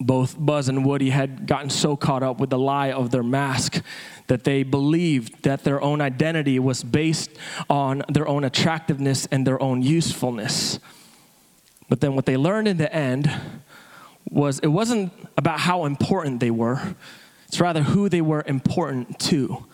Both 0.00 0.36
Buzz 0.38 0.68
and 0.68 0.84
Woody 0.84 1.10
had 1.10 1.46
gotten 1.46 1.70
so 1.70 1.96
caught 1.96 2.22
up 2.22 2.38
with 2.38 2.50
the 2.50 2.58
lie 2.58 2.92
of 2.92 3.10
their 3.10 3.22
mask 3.22 3.82
that 4.28 4.44
they 4.44 4.62
believed 4.62 5.42
that 5.42 5.64
their 5.64 5.80
own 5.80 6.00
identity 6.00 6.58
was 6.58 6.84
based 6.84 7.30
on 7.68 8.02
their 8.08 8.28
own 8.28 8.44
attractiveness 8.44 9.26
and 9.26 9.46
their 9.46 9.60
own 9.60 9.82
usefulness. 9.82 10.78
But 11.88 12.00
then 12.00 12.14
what 12.14 12.26
they 12.26 12.36
learned 12.36 12.68
in 12.68 12.76
the 12.76 12.92
end 12.92 13.30
was 14.30 14.58
it 14.60 14.68
wasn't 14.68 15.12
about 15.36 15.60
how 15.60 15.84
important 15.84 16.40
they 16.40 16.50
were, 16.50 16.94
it's 17.46 17.60
rather 17.60 17.82
who 17.82 18.08
they 18.08 18.20
were 18.20 18.44
important 18.46 19.18
to. 19.20 19.64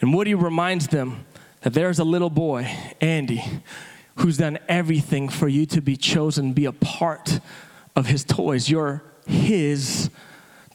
And 0.00 0.14
Woody 0.14 0.34
reminds 0.34 0.88
them 0.88 1.24
that 1.62 1.74
there's 1.74 1.98
a 1.98 2.04
little 2.04 2.30
boy, 2.30 2.70
Andy, 3.00 3.42
who's 4.16 4.38
done 4.38 4.58
everything 4.68 5.28
for 5.28 5.48
you 5.48 5.66
to 5.66 5.80
be 5.80 5.96
chosen, 5.96 6.52
be 6.52 6.64
a 6.64 6.72
part 6.72 7.40
of 7.96 8.06
his 8.06 8.24
toys. 8.24 8.68
You're 8.68 9.02
his 9.26 10.10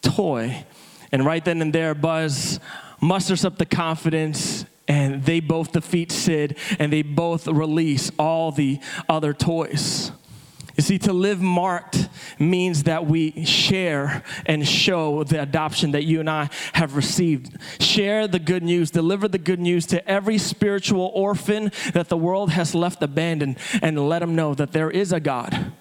toy. 0.01 0.65
And 1.11 1.25
right 1.25 1.43
then 1.43 1.61
and 1.61 1.73
there, 1.73 1.95
Buzz 1.95 2.59
musters 3.01 3.45
up 3.45 3.57
the 3.57 3.65
confidence 3.65 4.65
and 4.87 5.23
they 5.23 5.39
both 5.39 5.71
defeat 5.71 6.11
Sid 6.11 6.57
and 6.79 6.93
they 6.93 7.01
both 7.01 7.47
release 7.47 8.11
all 8.19 8.51
the 8.51 8.79
other 9.09 9.33
toys. 9.33 10.11
You 10.75 10.83
see, 10.83 10.97
to 10.99 11.13
live 11.13 11.41
marked 11.41 12.09
means 12.37 12.83
that 12.83 13.05
we 13.05 13.45
share 13.45 14.23
and 14.45 14.67
show 14.67 15.23
the 15.23 15.41
adoption 15.41 15.91
that 15.91 16.03
you 16.03 16.19
and 16.19 16.29
I 16.29 16.49
have 16.73 16.95
received. 16.95 17.57
Share 17.81 18.27
the 18.27 18.39
good 18.39 18.63
news, 18.63 18.91
deliver 18.91 19.27
the 19.27 19.37
good 19.37 19.59
news 19.59 19.85
to 19.87 20.05
every 20.09 20.37
spiritual 20.37 21.11
orphan 21.13 21.71
that 21.93 22.09
the 22.09 22.17
world 22.17 22.51
has 22.51 22.75
left 22.75 23.01
abandoned, 23.01 23.57
and 23.81 24.09
let 24.09 24.19
them 24.19 24.35
know 24.35 24.53
that 24.53 24.73
there 24.73 24.91
is 24.91 25.13
a 25.13 25.19
God 25.19 25.71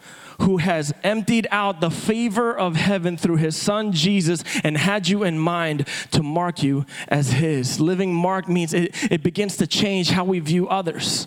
who 0.40 0.58
has 0.58 0.92
emptied 1.02 1.46
out 1.50 1.80
the 1.80 1.90
favor 1.90 2.56
of 2.56 2.76
heaven 2.76 3.16
through 3.16 3.36
his 3.36 3.56
son 3.56 3.92
Jesus 3.92 4.42
and 4.62 4.76
had 4.76 5.08
you 5.08 5.22
in 5.22 5.38
mind 5.38 5.86
to 6.10 6.22
mark 6.22 6.62
you 6.62 6.86
as 7.08 7.32
his. 7.32 7.80
Living 7.80 8.12
marked 8.12 8.48
means 8.48 8.74
it, 8.74 8.94
it 9.12 9.22
begins 9.22 9.56
to 9.56 9.66
change 9.66 10.10
how 10.10 10.24
we 10.24 10.40
view 10.40 10.68
others. 10.68 11.26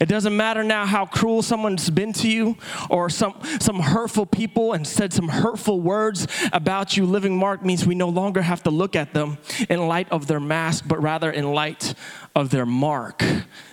It 0.00 0.06
doesn't 0.06 0.36
matter 0.36 0.64
now 0.64 0.84
how 0.84 1.06
cruel 1.06 1.42
someone's 1.42 1.88
been 1.88 2.12
to 2.14 2.28
you 2.28 2.56
or 2.90 3.08
some, 3.08 3.34
some 3.60 3.78
hurtful 3.78 4.26
people 4.26 4.72
and 4.72 4.86
said 4.86 5.12
some 5.12 5.28
hurtful 5.28 5.80
words 5.80 6.26
about 6.52 6.96
you. 6.96 7.06
Living 7.06 7.36
mark 7.36 7.64
means 7.64 7.86
we 7.86 7.94
no 7.94 8.08
longer 8.08 8.42
have 8.42 8.62
to 8.64 8.70
look 8.70 8.96
at 8.96 9.14
them 9.14 9.38
in 9.68 9.86
light 9.86 10.10
of 10.10 10.26
their 10.26 10.40
mask, 10.40 10.84
but 10.88 11.00
rather 11.00 11.30
in 11.30 11.52
light 11.52 11.94
of 12.34 12.50
their 12.50 12.66
mark. 12.66 13.22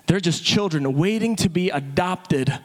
They're 0.06 0.20
just 0.20 0.44
children 0.44 0.94
waiting 0.94 1.36
to 1.38 1.50
be 1.50 1.70
adopted 1.70 2.60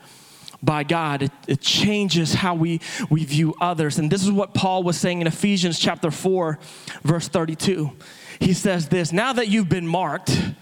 by 0.62 0.82
God. 0.82 1.22
It, 1.22 1.32
it, 1.46 1.60
changes 1.60 2.34
how 2.34 2.54
we, 2.54 2.80
we 3.10 3.24
view 3.24 3.54
others. 3.60 3.98
And 3.98 4.10
this 4.10 4.22
is 4.22 4.30
what 4.30 4.54
Paul 4.54 4.82
was 4.82 4.98
saying 4.98 5.20
in 5.20 5.26
Ephesians 5.26 5.78
chapter 5.78 6.10
4, 6.10 6.58
verse 7.02 7.28
32. 7.28 7.92
He 8.40 8.52
says 8.52 8.88
this 8.88 9.12
Now 9.12 9.32
that 9.34 9.48
you've 9.48 9.68
been 9.68 9.86
marked, 9.86 10.53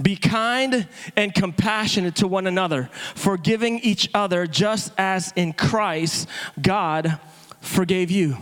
be 0.00 0.16
kind 0.16 0.88
and 1.16 1.34
compassionate 1.34 2.16
to 2.16 2.28
one 2.28 2.46
another, 2.46 2.90
forgiving 3.14 3.78
each 3.80 4.08
other 4.14 4.46
just 4.46 4.92
as 4.98 5.32
in 5.36 5.52
Christ 5.52 6.28
God 6.60 7.18
forgave 7.60 8.10
you. 8.10 8.36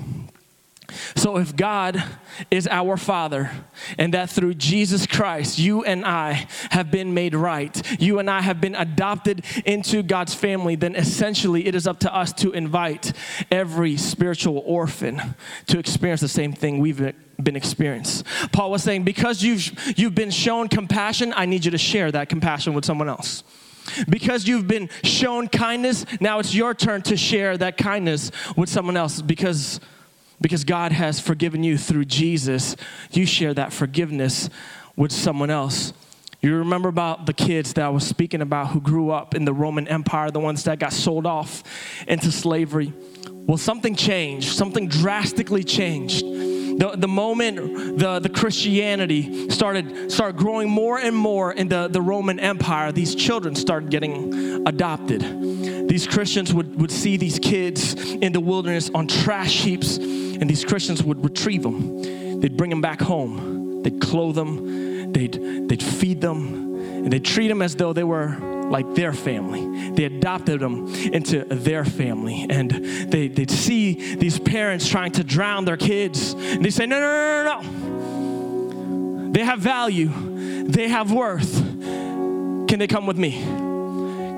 So, 1.14 1.38
if 1.38 1.56
God 1.56 2.02
is 2.50 2.68
our 2.68 2.96
Father, 2.96 3.50
and 3.98 4.12
that 4.14 4.30
through 4.30 4.54
Jesus 4.54 5.06
Christ, 5.06 5.58
you 5.58 5.84
and 5.84 6.04
I 6.04 6.46
have 6.70 6.90
been 6.90 7.14
made 7.14 7.34
right, 7.34 8.00
you 8.00 8.18
and 8.18 8.28
I 8.28 8.42
have 8.42 8.60
been 8.60 8.74
adopted 8.74 9.44
into 9.64 10.02
God's 10.02 10.34
family, 10.34 10.76
then 10.76 10.94
essentially 10.94 11.66
it 11.66 11.74
is 11.74 11.86
up 11.86 12.00
to 12.00 12.14
us 12.14 12.32
to 12.34 12.52
invite 12.52 13.12
every 13.50 13.96
spiritual 13.96 14.62
orphan 14.66 15.34
to 15.68 15.78
experience 15.78 16.20
the 16.20 16.28
same 16.28 16.52
thing 16.52 16.78
we've 16.78 17.14
been 17.42 17.56
experienced. 17.56 18.24
Paul 18.52 18.70
was 18.70 18.82
saying, 18.82 19.04
because 19.04 19.42
you've, 19.42 19.72
you've 19.98 20.14
been 20.14 20.30
shown 20.30 20.68
compassion, 20.68 21.32
I 21.36 21.46
need 21.46 21.64
you 21.64 21.70
to 21.70 21.78
share 21.78 22.10
that 22.12 22.28
compassion 22.28 22.74
with 22.74 22.84
someone 22.84 23.08
else. 23.08 23.44
Because 24.08 24.46
you've 24.46 24.68
been 24.68 24.88
shown 25.02 25.48
kindness, 25.48 26.06
now 26.20 26.38
it's 26.38 26.54
your 26.54 26.74
turn 26.74 27.02
to 27.02 27.16
share 27.16 27.56
that 27.58 27.76
kindness 27.76 28.30
with 28.56 28.68
someone 28.68 28.96
else 28.96 29.20
because 29.20 29.80
because 30.40 30.64
God 30.64 30.90
has 30.90 31.20
forgiven 31.20 31.62
you 31.62 31.78
through 31.78 32.04
Jesus, 32.04 32.74
you 33.12 33.26
share 33.26 33.54
that 33.54 33.72
forgiveness 33.72 34.50
with 34.96 35.12
someone 35.12 35.50
else. 35.50 35.92
You 36.40 36.56
remember 36.56 36.88
about 36.88 37.26
the 37.26 37.32
kids 37.32 37.72
that 37.74 37.84
I 37.84 37.88
was 37.88 38.04
speaking 38.04 38.42
about 38.42 38.68
who 38.70 38.80
grew 38.80 39.10
up 39.10 39.36
in 39.36 39.44
the 39.44 39.52
Roman 39.52 39.86
Empire, 39.86 40.32
the 40.32 40.40
ones 40.40 40.64
that 40.64 40.80
got 40.80 40.92
sold 40.92 41.24
off 41.24 41.62
into 42.08 42.32
slavery. 42.32 42.92
Well, 43.30 43.56
something 43.56 43.94
changed, 43.94 44.48
something 44.48 44.88
drastically 44.88 45.62
changed. 45.62 46.24
The, 46.78 46.94
the 46.96 47.08
moment 47.08 47.98
the, 47.98 48.18
the 48.18 48.28
Christianity 48.28 49.50
started, 49.50 50.10
started 50.10 50.36
growing 50.36 50.70
more 50.70 50.98
and 50.98 51.14
more 51.14 51.52
in 51.52 51.68
the, 51.68 51.88
the 51.88 52.00
Roman 52.00 52.40
Empire, 52.40 52.92
these 52.92 53.14
children 53.14 53.54
started 53.54 53.90
getting 53.90 54.66
adopted. 54.66 55.20
These 55.88 56.06
Christians 56.06 56.54
would, 56.54 56.80
would 56.80 56.90
see 56.90 57.16
these 57.16 57.38
kids 57.38 57.94
in 57.94 58.32
the 58.32 58.40
wilderness 58.40 58.90
on 58.94 59.06
trash 59.06 59.62
heaps 59.62 59.98
and 59.98 60.48
these 60.50 60.64
Christians 60.64 61.02
would 61.02 61.22
retrieve 61.22 61.62
them. 61.62 62.40
They'd 62.40 62.56
bring 62.56 62.70
them 62.70 62.80
back 62.80 63.00
home. 63.00 63.82
They'd 63.82 64.00
clothe 64.00 64.34
them. 64.34 65.12
They'd, 65.12 65.68
they'd 65.68 65.82
feed 65.82 66.20
them. 66.20 66.74
And 67.04 67.12
they'd 67.12 67.24
treat 67.24 67.48
them 67.48 67.62
as 67.62 67.76
though 67.76 67.92
they 67.92 68.04
were 68.04 68.36
like 68.72 68.94
their 68.94 69.12
family. 69.12 69.90
They 69.90 70.04
adopted 70.04 70.60
them 70.60 70.88
into 70.88 71.44
their 71.44 71.84
family. 71.84 72.46
And 72.48 72.70
they, 73.12 73.28
they'd 73.28 73.50
see 73.50 74.16
these 74.16 74.38
parents 74.40 74.88
trying 74.88 75.12
to 75.12 75.22
drown 75.22 75.66
their 75.66 75.76
kids. 75.76 76.32
And 76.32 76.64
they 76.64 76.70
say, 76.70 76.86
no, 76.86 76.98
no, 76.98 77.06
no, 77.06 77.44
no, 77.44 77.62
no. 77.62 79.32
They 79.32 79.44
have 79.44 79.60
value, 79.60 80.10
they 80.64 80.88
have 80.88 81.12
worth. 81.12 81.54
Can 81.54 82.78
they 82.78 82.86
come 82.86 83.06
with 83.06 83.18
me? 83.18 83.32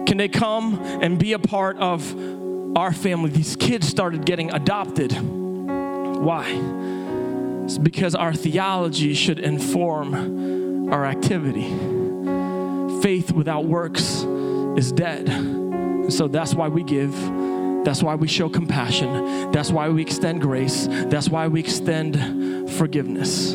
Can 0.06 0.16
they 0.16 0.28
come 0.28 0.80
and 1.00 1.18
be 1.18 1.32
a 1.32 1.38
part 1.38 1.78
of 1.78 2.76
our 2.76 2.92
family? 2.92 3.30
These 3.30 3.54
kids 3.56 3.86
started 3.86 4.26
getting 4.26 4.50
adopted. 4.50 5.12
Why? 5.12 6.50
It's 7.64 7.78
because 7.78 8.16
our 8.16 8.34
theology 8.34 9.14
should 9.14 9.38
inform 9.38 10.92
our 10.92 11.06
activity. 11.06 12.03
Faith 13.04 13.32
without 13.32 13.66
works 13.66 14.22
is 14.78 14.90
dead. 14.90 15.28
So 16.10 16.26
that's 16.26 16.54
why 16.54 16.68
we 16.68 16.82
give. 16.82 17.12
That's 17.84 18.02
why 18.02 18.14
we 18.14 18.26
show 18.26 18.48
compassion. 18.48 19.50
That's 19.50 19.70
why 19.70 19.90
we 19.90 20.00
extend 20.00 20.40
grace. 20.40 20.86
That's 20.88 21.28
why 21.28 21.48
we 21.48 21.60
extend 21.60 22.70
forgiveness. 22.70 23.52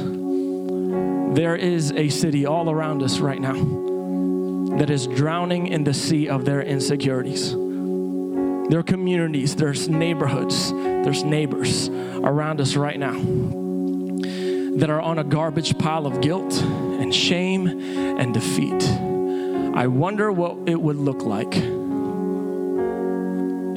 There 1.36 1.56
is 1.56 1.92
a 1.94 2.10
city 2.10 2.46
all 2.46 2.70
around 2.70 3.02
us 3.02 3.18
right 3.18 3.42
now 3.42 3.56
that 4.78 4.92
is 4.92 5.08
drowning 5.08 5.66
in 5.66 5.84
the 5.84 5.96
sea 5.96 6.30
of 6.30 6.46
their 6.46 6.62
insecurities. 6.62 7.52
There 7.52 8.78
are 8.78 8.86
communities, 8.86 9.56
there's 9.56 9.90
neighborhoods, 9.90 10.72
there's 10.72 11.24
neighbors 11.24 11.90
around 11.90 12.62
us 12.62 12.76
right 12.76 13.00
now 13.00 13.14
that 14.78 14.92
are 14.92 15.02
on 15.02 15.18
a 15.18 15.24
garbage 15.24 15.76
pile 15.80 16.06
of 16.06 16.22
guilt 16.22 16.62
and 16.62 17.16
shame 17.16 17.68
and 17.68 18.32
defeat. 18.32 19.09
I 19.80 19.88
wonder 19.88 20.30
what 20.30 20.68
it 20.68 20.82
would 20.82 20.98
look 20.98 21.22
like 21.22 21.56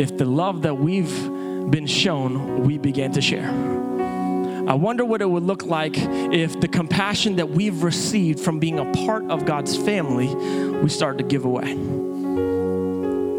if 0.01 0.19
the 0.19 0.25
love 0.25 0.63
that 0.63 0.77
we've 0.77 1.31
been 1.71 1.87
shown, 1.87 2.65
we 2.65 2.77
began 2.77 3.13
to 3.13 3.21
share. 3.21 3.49
I 4.69 4.75
wonder 4.75 5.05
what 5.05 5.23
it 5.23 5.31
would 5.31 5.45
look 5.45 5.65
like 5.65 5.95
if 5.97 6.61
the 6.61 6.67
compassion 6.67 7.37
that 7.37 7.51
we've 7.51 7.85
received 7.85 8.41
from 8.41 8.59
being 8.59 8.81
a 8.81 8.93
part 9.07 9.31
of 9.31 9.45
God's 9.45 9.77
family, 9.77 10.35
we 10.35 10.89
started 10.89 11.19
to 11.19 11.25
give 11.25 11.45
away. 11.45 11.75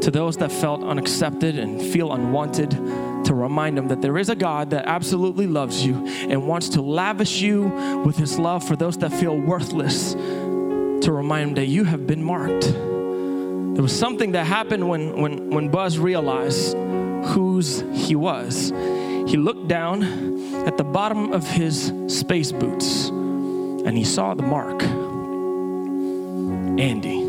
To 0.03 0.09
those 0.09 0.37
that 0.37 0.49
felt 0.49 0.83
unaccepted 0.83 1.59
and 1.59 1.81
feel 1.81 2.13
unwanted, 2.13 2.71
to 3.25 3.33
remind 3.33 3.77
them 3.77 3.89
that 3.89 4.01
there 4.01 4.17
is 4.17 4.29
a 4.29 4.35
God 4.35 4.69
that 4.69 4.85
absolutely 4.85 5.47
loves 5.47 5.85
you 5.85 6.05
and 6.07 6.47
wants 6.47 6.69
to 6.69 6.81
lavish 6.81 7.41
you 7.41 7.63
with 8.05 8.15
his 8.15 8.39
love 8.39 8.65
for 8.65 8.77
those 8.77 8.97
that 8.99 9.11
feel 9.11 9.37
worthless, 9.37 10.15
to 11.03 11.11
remind 11.11 11.49
him 11.49 11.55
that 11.55 11.67
you 11.67 11.83
have 11.83 12.07
been 12.07 12.23
marked. 12.23 12.63
There 12.63 13.81
was 13.81 13.97
something 13.97 14.33
that 14.33 14.45
happened 14.45 14.87
when, 14.87 15.19
when, 15.19 15.49
when 15.49 15.69
Buzz 15.69 15.97
realized 15.99 16.75
whose 17.25 17.83
he 17.93 18.15
was. 18.15 18.69
He 19.27 19.37
looked 19.37 19.67
down 19.67 20.03
at 20.65 20.77
the 20.77 20.83
bottom 20.83 21.33
of 21.33 21.47
his 21.47 21.91
space 22.07 22.51
boots 22.51 23.09
and 23.09 23.97
he 23.97 24.03
saw 24.03 24.33
the 24.33 24.43
mark 24.43 24.83
Andy. 26.79 27.21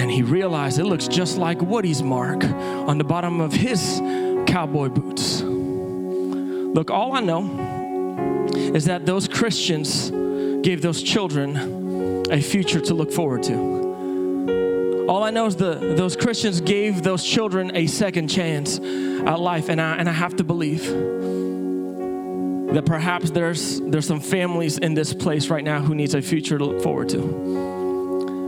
And 0.00 0.10
he 0.10 0.22
realized 0.22 0.78
it 0.78 0.84
looks 0.84 1.08
just 1.08 1.38
like 1.38 1.60
Woody's 1.60 2.02
mark 2.02 2.44
on 2.44 2.98
the 2.98 3.04
bottom 3.04 3.40
of 3.40 3.52
his 3.52 4.00
cowboy 4.46 4.88
boots. 4.88 5.42
Look, 5.42 6.90
all 6.90 7.14
I 7.14 7.20
know 7.20 8.48
is 8.54 8.86
that 8.86 9.06
those 9.06 9.28
Christians 9.28 10.10
gave 10.62 10.82
those 10.82 11.02
children 11.02 11.81
a 12.32 12.40
future 12.40 12.80
to 12.80 12.94
look 12.94 13.12
forward 13.12 13.42
to. 13.44 15.06
All 15.08 15.22
I 15.22 15.30
know 15.30 15.46
is 15.46 15.56
the, 15.56 15.74
those 15.96 16.16
Christians 16.16 16.60
gave 16.60 17.02
those 17.02 17.22
children 17.22 17.76
a 17.76 17.86
second 17.86 18.28
chance 18.28 18.78
at 18.78 19.38
life, 19.38 19.68
and 19.68 19.80
I, 19.80 19.96
and 19.96 20.08
I 20.08 20.12
have 20.12 20.36
to 20.36 20.44
believe 20.44 20.86
that 22.74 22.84
perhaps 22.86 23.30
there's, 23.30 23.80
there's 23.82 24.06
some 24.06 24.20
families 24.20 24.78
in 24.78 24.94
this 24.94 25.12
place 25.12 25.50
right 25.50 25.62
now 25.62 25.80
who 25.80 25.94
needs 25.94 26.14
a 26.14 26.22
future 26.22 26.56
to 26.56 26.64
look 26.64 26.82
forward 26.82 27.10
to. 27.10 27.18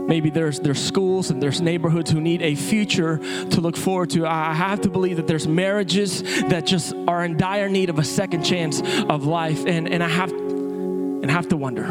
Maybe 0.07 0.29
there's 0.29 0.59
there's 0.59 0.83
schools 0.83 1.31
and 1.31 1.41
there's 1.41 1.61
neighborhoods 1.61 2.11
who 2.11 2.21
need 2.21 2.43
a 2.43 2.53
future 2.53 3.17
to 3.49 3.59
look 3.59 3.75
forward 3.75 4.11
to. 4.11 4.27
I 4.27 4.53
have 4.53 4.81
to 4.81 4.89
believe 4.89 5.17
that 5.17 5.25
there's 5.25 5.47
marriages 5.47 6.21
that 6.43 6.67
just 6.67 6.93
are 7.07 7.25
in 7.25 7.37
dire 7.37 7.69
need 7.69 7.89
of 7.89 7.97
a 7.97 8.03
second 8.03 8.43
chance 8.43 8.83
of 9.09 9.25
life. 9.25 9.65
And, 9.65 9.89
and 9.89 10.03
I 10.03 10.07
have 10.07 10.31
and 10.31 11.31
have 11.31 11.47
to 11.49 11.57
wonder, 11.57 11.85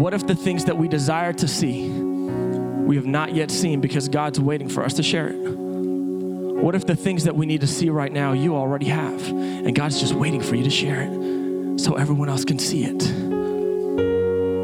what 0.00 0.14
if 0.14 0.26
the 0.26 0.34
things 0.34 0.64
that 0.64 0.78
we 0.78 0.88
desire 0.88 1.34
to 1.34 1.46
see 1.46 1.90
we 1.90 2.96
have 2.96 3.04
not 3.04 3.34
yet 3.34 3.50
seen 3.50 3.82
because 3.82 4.08
God's 4.08 4.40
waiting 4.40 4.70
for 4.70 4.82
us 4.82 4.94
to 4.94 5.02
share 5.02 5.28
it? 5.28 5.36
What 5.36 6.74
if 6.74 6.86
the 6.86 6.96
things 6.96 7.24
that 7.24 7.36
we 7.36 7.44
need 7.44 7.60
to 7.60 7.66
see 7.66 7.90
right 7.90 8.10
now 8.10 8.32
you 8.32 8.56
already 8.56 8.86
have 8.86 9.28
and 9.28 9.74
God's 9.74 10.00
just 10.00 10.14
waiting 10.14 10.40
for 10.40 10.56
you 10.56 10.64
to 10.64 10.70
share 10.70 11.02
it 11.02 11.78
so 11.78 11.96
everyone 11.96 12.30
else 12.30 12.46
can 12.46 12.58
see 12.58 12.84
it? 12.84 13.12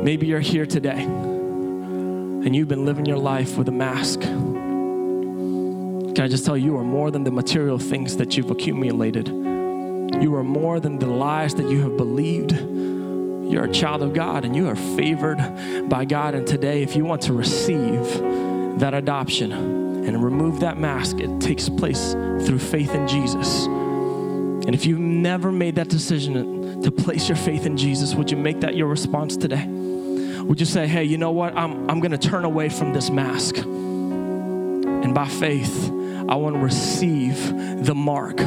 Maybe 0.03 0.27
you're 0.27 0.41
here 0.41 0.65
today 0.65 1.03
and 1.03 2.57
you've 2.57 2.69
been 2.69 2.87
living 2.87 3.05
your 3.05 3.19
life 3.19 3.59
with 3.59 3.69
a 3.69 3.73
mask. 3.73 4.21
Can 4.23 6.21
I 6.21 6.29
just 6.29 6.47
tell 6.47 6.57
you, 6.57 6.73
you 6.73 6.79
are 6.79 6.85
more 6.85 7.11
than 7.11 7.25
the 7.25 7.31
material 7.31 7.79
things 7.79 8.17
that 8.17 8.39
you've 8.39 8.51
accumulated. 8.51 9.29
You 9.29 10.35
are 10.35 10.45
more 10.45 10.81
than 10.81 10.99
the 10.99 11.09
lies 11.09 11.55
that 11.57 11.69
you 11.69 11.83
have 11.83 11.99
believed. 11.99 12.53
You're 13.49 13.65
a 13.65 13.73
child 13.73 14.03
of 14.03 14.13
God 14.13 14.45
and 14.45 14.55
you 14.55 14.69
are 14.69 14.77
favored 14.77 15.39
by 15.89 16.05
God. 16.05 16.35
And 16.35 16.47
today, 16.47 16.83
if 16.83 16.97
you 16.97 17.05
want 17.05 17.23
to 17.23 17.33
receive 17.33 18.03
that 18.81 18.95
adoption 18.95 19.53
and 19.53 20.23
remove 20.23 20.61
that 20.61 20.79
mask, 20.79 21.19
it 21.19 21.41
takes 21.41 21.69
place 21.69 22.13
through 22.13 22.59
faith 22.59 22.95
in 22.95 23.09
Jesus. 23.09 23.67
And 23.67 24.75
if 24.75 24.85
you've 24.85 24.99
never 24.99 25.53
made 25.53 25.77
that 25.77 25.89
decision 25.89 26.83
to 26.83 26.91
place 26.91 27.29
your 27.29 27.37
faith 27.37 27.67
in 27.67 27.77
Jesus, 27.77 28.15
would 28.15 28.31
you 28.31 28.37
make 28.37 28.61
that 28.61 28.77
your 28.77 28.89
response 28.89 29.37
today? 29.37 29.67
would 30.47 30.61
you 30.61 30.67
say, 30.67 30.87
hey, 30.87 31.03
you 31.05 31.19
know 31.19 31.33
what? 31.33 31.57
I'm, 31.57 31.91
I'm 31.91 32.01
going 32.01 32.13
to 32.13 32.19
turn 32.19 32.45
away 32.45 32.69
from 32.69 32.93
this 32.93 33.11
mask. 33.11 33.57
And 33.57 35.15
by 35.15 35.27
faith, 35.27 35.91
I 36.29 36.37
want 36.37 36.55
to 36.55 36.61
receive 36.61 37.85
the 37.85 37.95
mark 37.95 38.39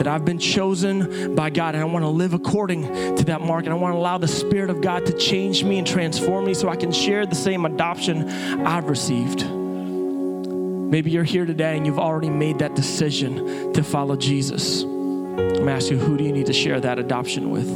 that 0.00 0.08
I've 0.08 0.24
been 0.24 0.38
chosen 0.38 1.34
by 1.34 1.50
God, 1.50 1.74
and 1.74 1.82
I 1.82 1.86
want 1.86 2.04
to 2.04 2.08
live 2.08 2.32
according 2.32 3.16
to 3.16 3.24
that 3.24 3.42
mark, 3.42 3.66
and 3.66 3.72
I 3.72 3.76
want 3.76 3.92
to 3.94 3.98
allow 3.98 4.16
the 4.16 4.26
Spirit 4.26 4.70
of 4.70 4.80
God 4.80 5.04
to 5.04 5.12
change 5.12 5.62
me 5.62 5.76
and 5.76 5.86
transform 5.86 6.46
me 6.46 6.54
so 6.54 6.70
I 6.70 6.76
can 6.76 6.90
share 6.90 7.26
the 7.26 7.34
same 7.34 7.66
adoption 7.66 8.28
I've 8.66 8.88
received. 8.88 9.44
Maybe 9.46 11.10
you're 11.10 11.22
here 11.22 11.44
today 11.44 11.76
and 11.76 11.86
you've 11.86 11.98
already 11.98 12.30
made 12.30 12.60
that 12.60 12.74
decision 12.74 13.74
to 13.74 13.82
follow 13.84 14.16
Jesus. 14.16 14.82
I'm 14.82 15.68
asking 15.68 15.98
you, 15.98 16.04
who 16.04 16.16
do 16.16 16.24
you 16.24 16.32
need 16.32 16.46
to 16.46 16.52
share 16.54 16.80
that 16.80 16.98
adoption 16.98 17.50
with 17.50 17.68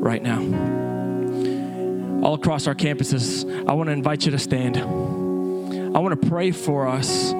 right 0.00 0.22
now? 0.22 0.84
all 2.24 2.34
across 2.34 2.66
our 2.66 2.74
campuses, 2.74 3.44
I 3.68 3.74
want 3.74 3.88
to 3.88 3.92
invite 3.92 4.24
you 4.24 4.30
to 4.32 4.38
stand. 4.38 4.78
I 4.78 5.98
want 5.98 6.20
to 6.20 6.28
pray 6.28 6.52
for 6.52 6.88
us. 6.88 7.34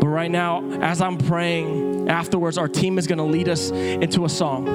But 0.00 0.08
right 0.08 0.30
now, 0.30 0.64
as 0.80 1.02
I'm 1.02 1.18
praying, 1.18 2.08
afterwards, 2.08 2.56
our 2.56 2.68
team 2.68 2.98
is 2.98 3.06
going 3.06 3.18
to 3.18 3.24
lead 3.24 3.48
us 3.50 3.70
into 3.70 4.24
a 4.24 4.28
song. 4.30 4.66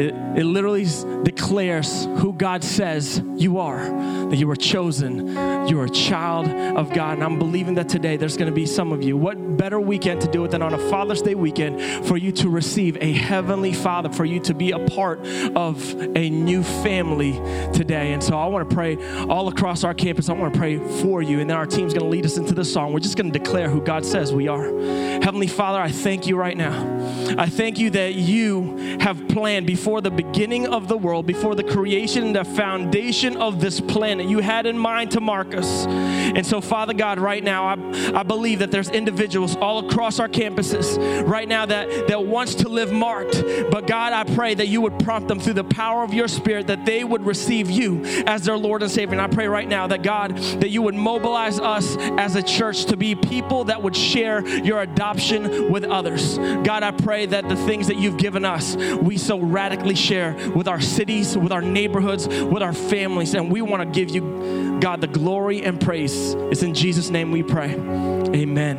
It, 0.00 0.14
it 0.38 0.44
literally 0.44 0.86
declares 1.24 2.04
who 2.04 2.32
God 2.32 2.62
says 2.62 3.20
you 3.34 3.58
are, 3.58 3.80
that 4.28 4.36
you 4.36 4.48
are 4.52 4.56
chosen, 4.56 5.34
you're 5.66 5.86
a 5.86 5.90
child 5.90 6.46
of 6.46 6.92
God. 6.94 7.14
And 7.14 7.24
I'm 7.24 7.40
believing 7.40 7.74
that 7.74 7.88
today 7.88 8.16
there's 8.16 8.36
going 8.36 8.48
to 8.48 8.54
be 8.54 8.64
some 8.64 8.92
of 8.92 9.02
you. 9.02 9.16
What 9.16 9.56
better 9.56 9.80
weekend 9.80 10.20
to 10.20 10.28
do 10.30 10.44
it 10.44 10.52
than 10.52 10.62
on 10.62 10.74
a 10.74 10.78
Father's 10.90 11.22
Day 11.22 11.34
weekend 11.34 12.06
for 12.06 12.16
you 12.16 12.30
to 12.30 12.48
receive 12.48 12.96
a 13.00 13.12
heavenly 13.12 13.72
Father, 13.72 14.10
for 14.10 14.24
you 14.24 14.38
to 14.38 14.54
be 14.54 14.70
a 14.70 14.78
part 14.78 15.18
of 15.56 16.00
a 16.16 16.30
new 16.30 16.62
family 16.62 17.32
today. 17.72 18.12
And 18.12 18.22
so 18.22 18.38
I 18.38 18.46
want 18.46 18.70
to 18.70 18.72
pray 18.72 18.96
all 19.24 19.48
across 19.48 19.82
our 19.82 19.92
campus. 19.92 20.28
I 20.28 20.34
want 20.34 20.54
to 20.54 20.58
pray 20.58 20.78
for 21.02 21.20
you. 21.20 21.40
And 21.40 21.50
then 21.50 21.56
our 21.56 21.66
team's 21.66 21.94
going 21.94 22.04
to 22.04 22.10
lead 22.10 22.24
us 22.24 22.36
into 22.36 22.54
the 22.54 22.64
song. 22.64 22.92
We're 22.92 23.00
just 23.00 23.16
going 23.16 23.32
to 23.32 23.36
declare 23.36 23.68
who 23.68 23.80
God 23.80 24.06
says 24.06 24.32
we 24.32 24.46
are. 24.46 24.62
Heavenly 24.62 25.48
Father, 25.48 25.80
I 25.80 25.90
thank 25.90 26.28
you 26.28 26.36
right 26.36 26.56
now. 26.56 26.96
I 27.36 27.48
thank 27.48 27.80
you 27.80 27.90
that 27.90 28.14
you 28.14 28.76
have 29.00 29.26
planned 29.26 29.66
before 29.66 30.00
the 30.00 30.12
beginning 30.12 30.27
of 30.38 30.86
the 30.86 30.96
world, 30.96 31.26
before 31.26 31.54
the 31.54 31.64
creation 31.64 32.22
and 32.22 32.36
the 32.36 32.44
foundation 32.44 33.36
of 33.36 33.60
this 33.60 33.80
planet. 33.80 34.28
You 34.28 34.38
had 34.38 34.66
in 34.66 34.78
mind 34.78 35.10
to 35.12 35.20
mark 35.20 35.54
us. 35.54 35.86
And 35.86 36.46
so, 36.46 36.60
Father 36.60 36.94
God, 36.94 37.18
right 37.18 37.42
now, 37.42 37.64
I, 37.66 38.20
I 38.20 38.22
believe 38.22 38.60
that 38.60 38.70
there's 38.70 38.88
individuals 38.88 39.56
all 39.56 39.88
across 39.88 40.20
our 40.20 40.28
campuses 40.28 41.26
right 41.26 41.48
now 41.48 41.66
that, 41.66 42.08
that 42.08 42.24
wants 42.24 42.54
to 42.56 42.68
live 42.68 42.92
marked. 42.92 43.42
But 43.70 43.86
God, 43.86 44.12
I 44.12 44.22
pray 44.34 44.54
that 44.54 44.68
you 44.68 44.80
would 44.82 44.98
prompt 45.00 45.28
them 45.28 45.40
through 45.40 45.54
the 45.54 45.64
power 45.64 46.04
of 46.04 46.14
your 46.14 46.28
spirit 46.28 46.68
that 46.68 46.84
they 46.84 47.02
would 47.02 47.24
receive 47.26 47.70
you 47.70 48.04
as 48.26 48.44
their 48.44 48.56
Lord 48.56 48.82
and 48.82 48.90
Savior. 48.90 49.18
And 49.18 49.20
I 49.20 49.34
pray 49.34 49.48
right 49.48 49.68
now 49.68 49.88
that 49.88 50.02
God, 50.02 50.36
that 50.36 50.70
you 50.70 50.82
would 50.82 50.94
mobilize 50.94 51.58
us 51.58 51.96
as 51.98 52.36
a 52.36 52.42
church 52.42 52.84
to 52.86 52.96
be 52.96 53.16
people 53.16 53.64
that 53.64 53.82
would 53.82 53.96
share 53.96 54.46
your 54.46 54.82
adoption 54.82 55.72
with 55.72 55.84
others. 55.84 56.38
God, 56.38 56.84
I 56.84 56.92
pray 56.92 57.26
that 57.26 57.48
the 57.48 57.56
things 57.56 57.88
that 57.88 57.96
you've 57.96 58.18
given 58.18 58.44
us, 58.44 58.76
we 58.76 59.16
so 59.16 59.40
radically 59.40 59.88
radically 59.88 59.94
share 60.08 60.34
with 60.54 60.66
our 60.68 60.80
cities, 60.80 61.36
with 61.36 61.52
our 61.52 61.62
neighborhoods, 61.62 62.26
with 62.28 62.62
our 62.62 62.72
families. 62.72 63.34
And 63.34 63.52
we 63.52 63.60
want 63.62 63.82
to 63.82 63.98
give 63.98 64.10
you, 64.10 64.78
God, 64.80 65.00
the 65.00 65.06
glory 65.06 65.62
and 65.62 65.80
praise. 65.80 66.34
It's 66.50 66.62
in 66.62 66.74
Jesus' 66.74 67.10
name 67.10 67.30
we 67.30 67.42
pray. 67.42 67.72
Amen 67.74 68.76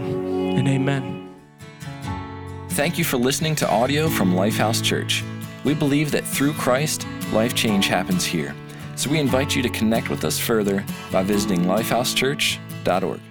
and 0.57 0.67
amen. 0.67 1.33
Thank 2.69 2.97
you 2.97 3.03
for 3.03 3.17
listening 3.17 3.55
to 3.57 3.69
audio 3.69 4.07
from 4.07 4.33
Lifehouse 4.33 4.83
Church. 4.83 5.23
We 5.63 5.73
believe 5.73 6.11
that 6.11 6.25
through 6.25 6.53
Christ, 6.53 7.05
life 7.33 7.53
change 7.53 7.87
happens 7.87 8.23
here. 8.23 8.55
So 8.95 9.09
we 9.09 9.19
invite 9.19 9.55
you 9.55 9.61
to 9.61 9.69
connect 9.69 10.09
with 10.09 10.25
us 10.25 10.39
further 10.39 10.83
by 11.11 11.23
visiting 11.23 11.65
lifehousechurch.org. 11.65 13.28